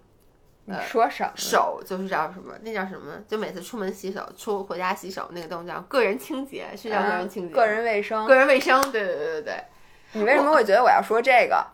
[0.69, 1.31] 你说什么？
[1.35, 2.53] 手就是叫什么？
[2.61, 3.13] 那叫什么？
[3.25, 8.91] 就每次出门洗手，出回家洗手，那个东西叫个人清洁，是叫个人清洁，个人卫生，个人卫生。
[8.91, 9.63] 对对对对对。
[10.11, 11.65] 你为什么会觉得我要说这个？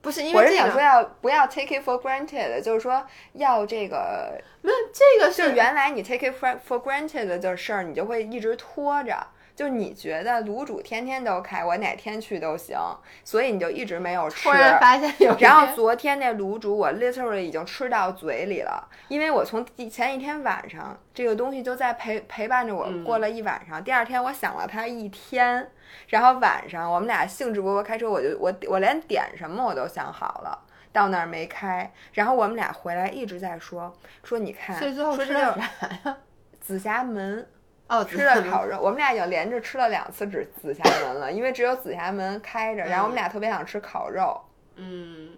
[0.00, 9.24] 不是因为我是想说要不要 take it for granted，就是说要这个没有这个是原来你 take it for for granted 的事儿，你就会一直拖着。
[9.54, 12.78] 就你觉得卤煮天天都开，我哪天去都行，
[13.22, 14.48] 所以你就一直没有吃。
[14.48, 15.36] 突然发现有。
[15.40, 25.70] 然后昨天那卤煮我 literally 已经吃到嘴里了，因为我从前一天晚上这个东西就在陪陪伴着我过了一晚上，第二天我想了它一天，
[26.08, 30.58] 然后晚上我们俩兴致勃勃开车，我就我我连点什么我都想好了，
[30.92, 33.94] 到那儿没开，然后我们俩回来一直在说
[34.24, 36.16] 说你看，所以最后吃的啥呀？
[36.58, 37.46] 紫霞门。
[37.92, 44.40] 哦，吃了烤肉，我们俩已经连着吃了两次紫紫霞门了，因为只有紫霞门开着，然后我们俩特别想吃烤肉。
[44.76, 45.28] 嗯，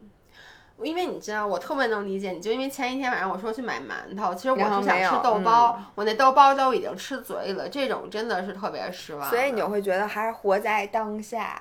[0.79, 9.29] 因为你知道，我特别能理解你，就因为前一天晚上我说去买馒头，其实我是想吃豆包，我那豆包都已经吃嘴里了，这种真的是特别失望。
[9.29, 11.61] 所以你就会觉得还是活在当下。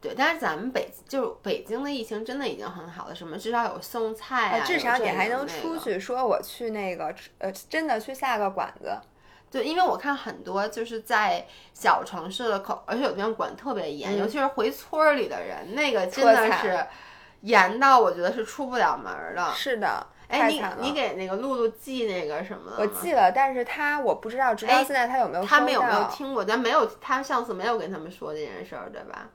[0.00, 8.98] 对，但是咱们北就北京的疫情真的已经很好了，什么至少有送菜啊，至少你还能出去，说我去那个呃，真的去下个馆子。
[9.56, 16.86] 对，因为我看很多就是在小城市的口，而且有地方管特别严，尤其是回村里的人，那个真的是
[17.40, 19.52] 严到我觉得是出不了门的。
[19.54, 22.72] 是的，哎，你你给那个露露寄那个什么？
[22.78, 26.44] 我寄了，但是他我不知道，直到现在他有没有他们有没有听过？
[26.44, 29.28] 咱没有，他上次没有跟他们说这件事儿，对吧？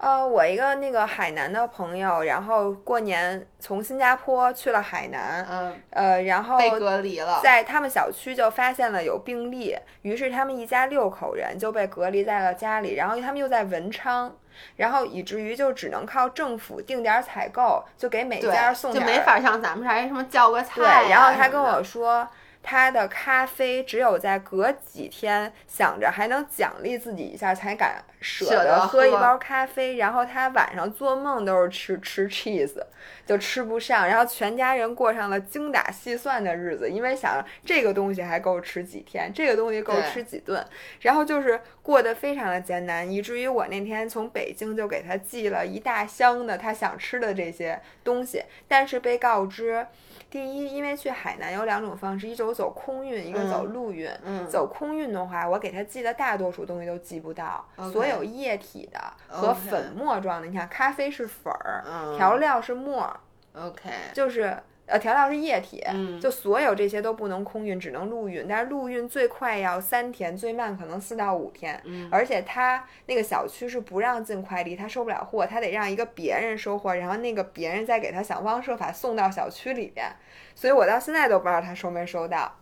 [0.00, 14.34] 呃，我一个那个海南的朋友，然后过年从新加坡去了海南，嗯，呃，然后被隔离了，在他们小区就发现了有病例，于是他们一家六口人就被隔离在了家里，然后他们又在文昌，
[14.76, 22.26] 然后以至于就只能靠政府定点采购，就给每家送点，就没法像咱们这儿什么叫个菜，对，然后他跟我说。
[22.62, 29.96] 他的咖啡只有在隔几天想着还能奖励自己一下，才敢舍得喝一包咖啡。
[29.96, 32.80] 然后他晚上做梦都是吃吃 cheese，
[33.26, 34.06] 就吃不上。
[34.06, 40.64] 然后全家人过上了精打细算的日子，因为想这个东西还够吃几天，这个东西够吃几顿。
[41.00, 49.86] 然后就是过得非常的艰难，以至于我那天从北京就给他寄了一大箱的他想吃的这些东西，但是被告知。
[50.30, 54.08] 第一，因为去海南有两种方式，一种走空运，一个走陆运。
[54.24, 61.82] 嗯，走空运的话，我给他寄的大多数东西都寄不到，所有液体的和粉末状的，你看咖啡是粉儿，
[62.16, 63.12] 调料是沫
[63.54, 64.56] ，OK，就是。
[64.90, 65.82] 呃，调料是液体，
[66.20, 68.46] 就所有这些都不能空运，只能陆运。
[68.48, 71.80] 但是陆运最快要三天，最慢可能四到五天。
[72.10, 80.10] 而且他那个小区是不让进快递，他收不了货，他得让一个别人收货，然后那个别人再给他想方设法送到小区里边。
[80.54, 82.56] 所以我到现在都不知道他收没收到。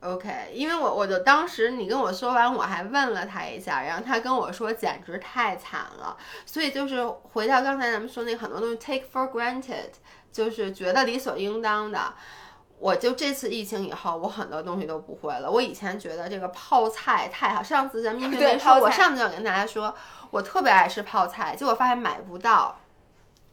[0.00, 6.16] OK，因为我我就当时你跟我说完，我还问了他一下，然后他跟我说简直太惨了。
[6.44, 9.90] 所以就是回到刚才咱们说那很多东西 take for granted。
[10.32, 12.14] 就是觉得理所应当的，
[12.78, 15.50] 我就这次疫情以后，我很多东西都不会了。
[15.50, 19.94] 我以前觉得这个泡菜太好，上次咱们 因为说，我上次就跟大家说，
[20.30, 22.80] 我特别爱吃泡菜，结果发现买不到。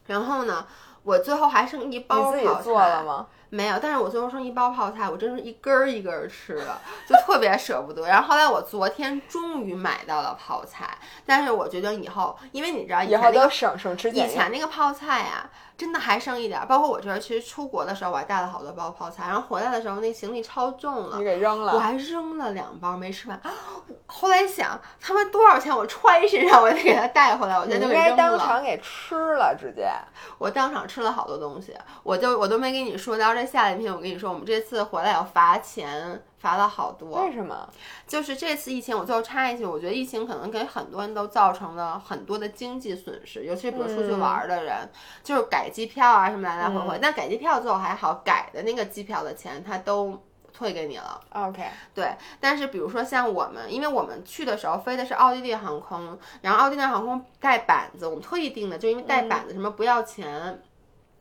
[0.06, 0.66] 然后呢，
[1.02, 2.40] 我最后还剩一包泡菜。
[2.40, 3.26] 你自己做了吗？
[3.50, 8.06] 没有，但是我最后剩一包泡菜，我真是一根儿一根儿吃的，就特别舍不得。
[8.06, 15.50] 然后后来我昨天终于买到了泡菜，但是我觉得以后，因为你知道以后都省省吃俭以前那个泡菜呀。
[15.80, 23.40] 真的还剩一点，包括我这儿，其实出国的时候我还带了好多包泡菜，然后回来的时候那行李超重了，你给扔了，我还扔了两包没吃完。
[24.04, 27.64] 后来想，他们多少钱我揣身上，我得给他带回来，我。
[27.64, 29.88] 应该当场给吃了，直接。
[30.36, 37.22] 我当场吃了好多东西，我就我都没跟你说到这这夏令营，我跟你说，我们这次回来要罚钱，罚了好多。
[37.22, 37.68] 为什么？
[38.08, 44.90] 就是这次疫情，我最后插一句，我觉得疫情可能给很多人都造成了很多的经济损失，尤其是比如出去玩的人，
[45.22, 46.98] 就是改机票啊什么来来回回。
[47.00, 50.20] 但改机票最后还好，改的那个机票的钱他都。
[50.52, 51.64] 退给你了，OK，
[51.94, 60.60] 对，但是比如说像我们，因为我们去的时候飞的是奥地利航空，然后奥地利航空带板子，我们特意订的，就因为带板子什么不要钱，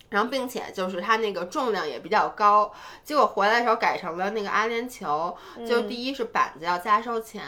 [0.10, 2.72] 然后并且就是它那个重量也比较高，
[3.03, 5.36] 结果回来的时候改成了那个阿联酋，
[5.68, 7.43] 就第一是板子要加收钱，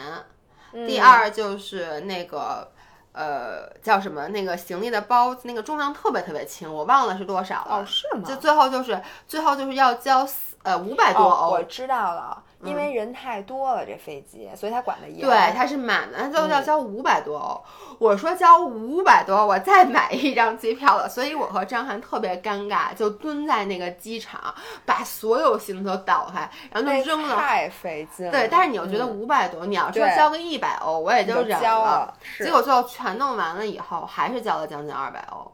[0.72, 2.70] 第二就是那个
[3.12, 8.22] 呃叫什么那个行李的包那个重量特别特别轻，我忘了是多少了，哦是吗？
[8.26, 10.28] 就最后就是最后就是要交。
[10.64, 15.20] 呃，五百多欧，我知道了，因为人太多了，这飞机，所以他管的严。
[15.20, 17.60] 对，他是满的，他最后要交五百多欧。
[17.98, 21.08] 我说交五百多，我再买一张机票了。
[21.08, 24.54] 所以我和张涵特别尴尬，就蹲在那个机场，
[24.84, 27.36] 把所有行李都倒开，然后就扔了。
[27.36, 28.30] 太费劲。
[28.30, 32.14] 对，但是你又觉得五百多，你要说交个一百欧，我也就忍了。
[32.38, 35.50] 结果最后全弄完了以后，还是交了将近二百欧。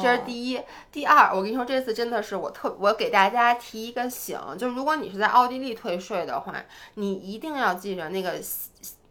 [0.00, 0.60] 这是第一，
[0.90, 6.54] 第二，我跟你说，这次真的是我特，我给大家提一个醒，就是如果你是在奥地利退税的话，
[6.94, 8.40] 你一定要记着那个，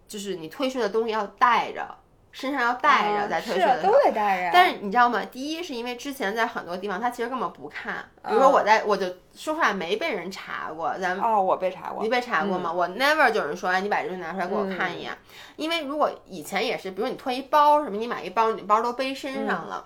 [0.08, 1.88] 就是你退税的东西要带着，
[2.32, 4.50] 身上要带着，在退税的都得带着。
[4.54, 5.24] 但是你知道吗？
[5.26, 9.06] 第一是因为之前在很多地方他其实根本不看，比如说我在我就
[9.36, 12.74] 说实话没被人查过，咱们哦，我被查过，你被查过吗？
[12.74, 15.16] 我 never 就有人说，哎，你把这东西拿出来给我看一眼，
[15.56, 19.86] 因为如果以前也是，比如你退一包什么，你买一包，你包都背身上了。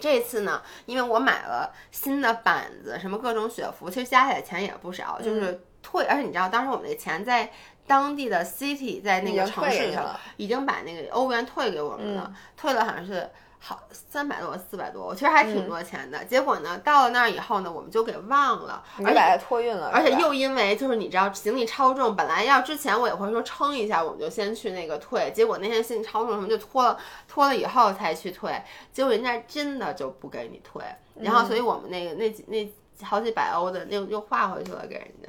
[0.00, 6.04] 这次呢，因为我买了新的板子，什么各种雪服，其实加起来钱也不少，就是退。
[6.06, 7.50] 而且你知道，当时我们那钱在
[7.86, 13.30] 当地的 city，在那个城市上，已经把那个欧元退给我们了，退了好像是。
[13.64, 16.24] 好，三百多，四百多，我其实还挺多钱的。
[16.24, 19.88] 结果呢，到了那儿以后呢，我们就给忘了，而且把它托运了。
[19.94, 25.30] 而且又因为就是你知道行李超重，本来要之前我也会说称一下，我们就先去那个退。
[25.32, 26.98] 结果那天行李超重，什么就拖了，
[27.28, 28.60] 拖了以后才去退。
[28.92, 30.82] 结果人家真的就不给你退，
[31.14, 35.28] 然后所以我们那个那几那好几百欧的又又划回去了给人家。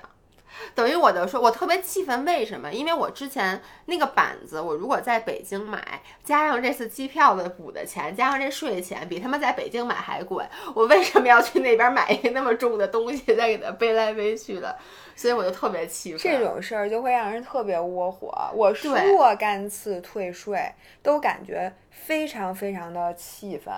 [0.76, 2.72] 等于我就说，我特别气愤，为什么？
[2.72, 10.46] 因为我之前那个板子，我如果在北京买，加上这次机票的补的钱，加上这税钱，比他妈在北京买还贵。
[10.74, 14.76] 我为什么要去那边买一个那么重的东西，再给它背来背去的？
[15.16, 16.20] 所以我就特别气愤。
[16.20, 18.34] 这种事儿就会让人特别窝火。
[18.54, 18.74] 我
[19.06, 23.74] 若干次退税，都感觉非常非常的气愤。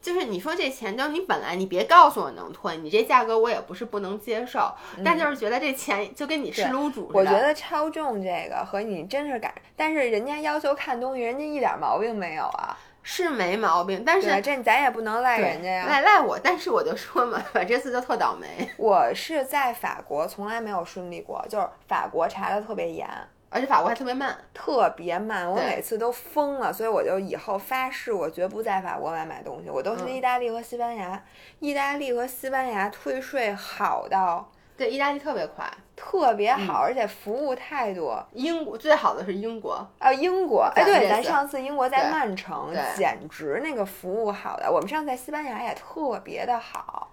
[0.00, 4.72] 就是你说这钱，就你本来你别告诉我能退，你这价格我也不是不能接受，
[5.04, 7.18] 但就是觉得这钱就跟你吃卤煮似的。
[7.18, 16.38] 我觉得超重这个和你真是敢，但是人家要求看东西，人家一点毛病没有啊，是没毛病，但是这咱也不能赖人家呀，赖赖我。
[16.38, 18.70] 但是我就说嘛，我这次就特倒霉。
[18.78, 23.06] 我是在法国从来没有顺利过，就是法国查的特别严。
[23.52, 31.20] 而且法国还特别慢，特别慢，我每次都疯了，所以我就以后发誓，我绝不在法国买买东西，我都是意大利和西班牙。
[31.58, 38.16] 意大利和西班牙退税好到，对，意大利特别快，特别好，而且服务态度。
[38.32, 44.70] 英国最好的是英国啊，英国，哎，对，咱上次英国在曼城，简直那个服务好的。
[44.70, 47.08] 我们上次在西班牙也特别的好。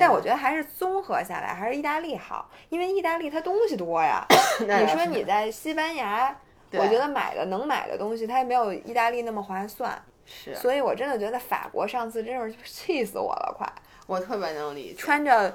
[0.00, 4.24] 但我觉得还是综合下来，还是意大利好，因为意大利它东西多呀。
[4.60, 6.36] 你说你在西班牙，
[6.72, 10.00] 我觉得买的能买的东西，它也没有意大利那么划算。
[10.24, 13.70] 是，所以我真的觉得法国上次真是气死我了，快！
[14.06, 15.54] 我特别能理解，穿着。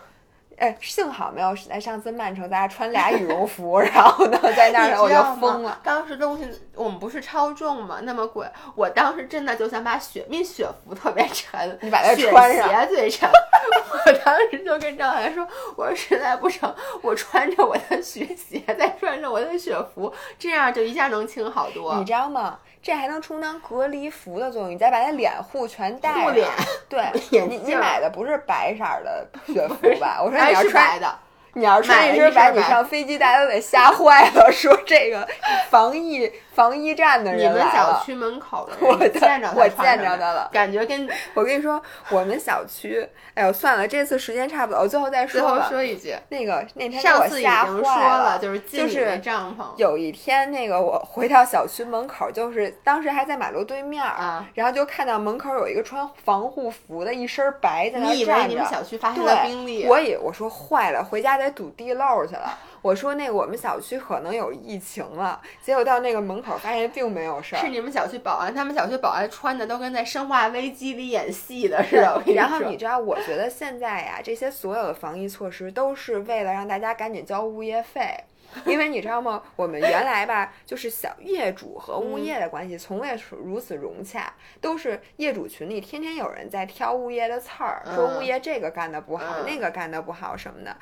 [0.62, 5.80] 哎，幸好没有在上次曼城，大家穿俩羽绒服， 然后呢，在那儿我就疯了。
[5.84, 8.00] 当时东西我们不是超重嘛？
[8.04, 8.46] 那么贵，
[8.76, 12.70] 我当时真的就想把雪，因为雪服特别沉，你把它穿上。
[12.70, 13.28] 鞋最沉，
[14.06, 22.60] 我当时就跟张涵说：“我说实在不成，我穿着我的雪鞋，再穿着我的雪服，这样就一下能轻好多。”你知道吗？
[22.82, 26.24] 这还能充当隔离服的作用，你再把那脸护全戴上。
[26.24, 26.48] 护脸，
[26.90, 30.20] 对，你你买的不是白色的 雪服吧？
[30.24, 31.20] 我说你要穿白的。
[31.54, 35.28] 你要穿一身白，你上飞机大家都得吓坏了， 说这个
[35.70, 45.48] 防疫防疫站的人你们小区门口的， 我见着我见着他了，感觉跟我跟你说，我们小区，哎呦算了，这次时间差不多，我最后再说吧。
[45.50, 49.64] 最后说一句，那个那天上次已经说了，就是就是帐篷。
[49.76, 58.14] 有一天，那个我回到小区门口，就是当时还在马路对面啊，然后就看到门口有一个穿防护服的，一身白在那站着。
[58.16, 59.86] 你以为你们小区发生了病例？
[59.86, 61.41] 我以我说坏了，回家。
[61.44, 62.58] 得堵地漏去了。
[62.82, 67.60] 我说那个我们小区可能有疫情了，结果到那个门口发现并没有事儿。
[67.60, 72.22] 是你们小区保安，他们小区保安穿的都跟在《生化危机》里演戏的似的。
[72.34, 78.24] 然后你知道，我觉得现在呀，这些所有的防疫措施都是为了让大家赶紧交物业费。
[78.66, 79.42] 因为你知道吗？
[79.56, 90.76] 我们原来吧，就是小业主和物业的关系从未如此融洽，都是业主群里天天有人在挑物业的刺儿，说物业这个干的不好，那个干的不好什么的，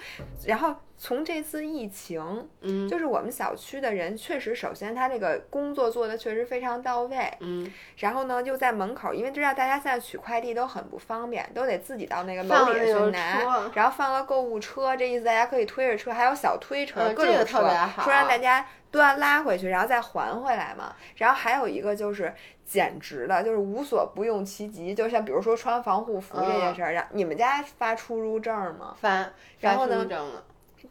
[0.46, 0.76] 然后。
[1.02, 17.62] 从这次疫情，嗯，就是我们小区的人确实，首先他这个工作做的确实非常到位，嗯，然后呢，就在门口，因为知道大家现在取快递都很不方便，都得自己到那个楼里去拿，然后放了购物车，这意思大家可以推着车，还有小推车，各种车，
[18.04, 20.94] 说让大家都要拉回去，然后再还回来嘛。
[21.16, 22.36] 然后还有一个就是
[22.66, 28.94] 简直的，就是无所不用其极，就像比如说穿防护服这件事儿，让你们家发出入证吗？
[29.00, 29.32] 发，
[29.62, 30.06] 然后呢？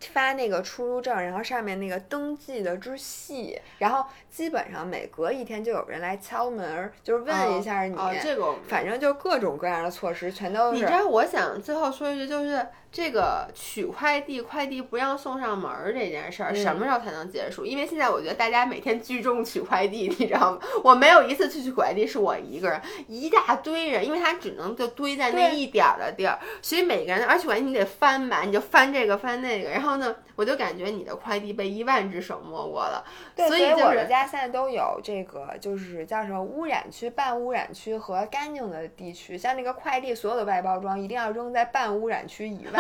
[0.01, 7.97] 发那个出入证，然后上面那个登记的之细，然后基本上每隔一天就有人来敲门，就是问一下你。
[8.23, 10.77] 这个，反正就各种各样的措施全都是。
[10.77, 12.67] 你知道，我想最后说一句，就是。
[12.91, 17.67] 这个取快递，快递不让送上门儿这件事儿，什么时候才能结束？
[17.67, 20.59] 因为现在我觉得大家每天聚众取快递，你知道吗？
[20.83, 33.05] 我没有一次去取快递是我一个人，一大堆人，因为他只能就堆在那一点儿的地儿，所以每个人，而且快递你得翻吧，你就翻这个翻那个，然后呢，我就感觉你的快递被一万只手摸过了。
[33.37, 42.78] 所以我们家现在都有这个，就是叫什么污染区、半污染区和干净的地区，像那个快递所有的外包装一定要扔在半污染区以外。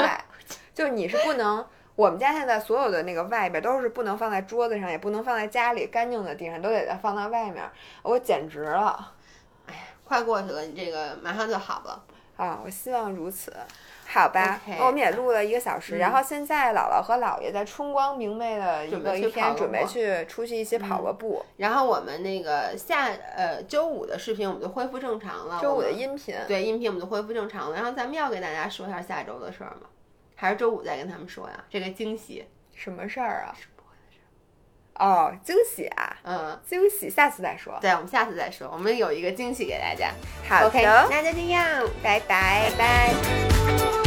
[0.74, 7.64] 就你是不能，我们家现在所有的那个外边都是不能放在桌子上，也不能放在家里干净的地上，都得放到外面。
[8.02, 9.12] 我简直了，
[9.66, 12.02] 哎呀，快过去了，你这个马上就好了
[12.36, 12.60] 啊！
[12.64, 13.52] 我希望如此，
[14.10, 14.60] 好吧？
[14.80, 21.44] 我们也录了一个小时，然后现在姥姥和姥爷在春光明媚的一个一天，准备去出去一起跑个步。
[21.58, 27.76] 然后我们那个下呃周五的视频我们就恢复正常了，周五的音频对音频我们就恢复正常了。
[27.76, 29.88] 然后咱们要给大家说一下下周的事儿吗？
[30.34, 31.64] 还是周五再跟他们说呀？
[31.68, 33.54] 这个惊喜什么事儿啊？
[34.94, 36.16] 哦，惊喜啊！
[36.24, 37.78] 嗯，惊喜，下次再说。
[37.80, 38.68] 对，我们下次再说。
[38.72, 40.10] 我们有一个惊喜给大家。
[40.48, 43.97] 好的，那就这样，拜拜，拜拜。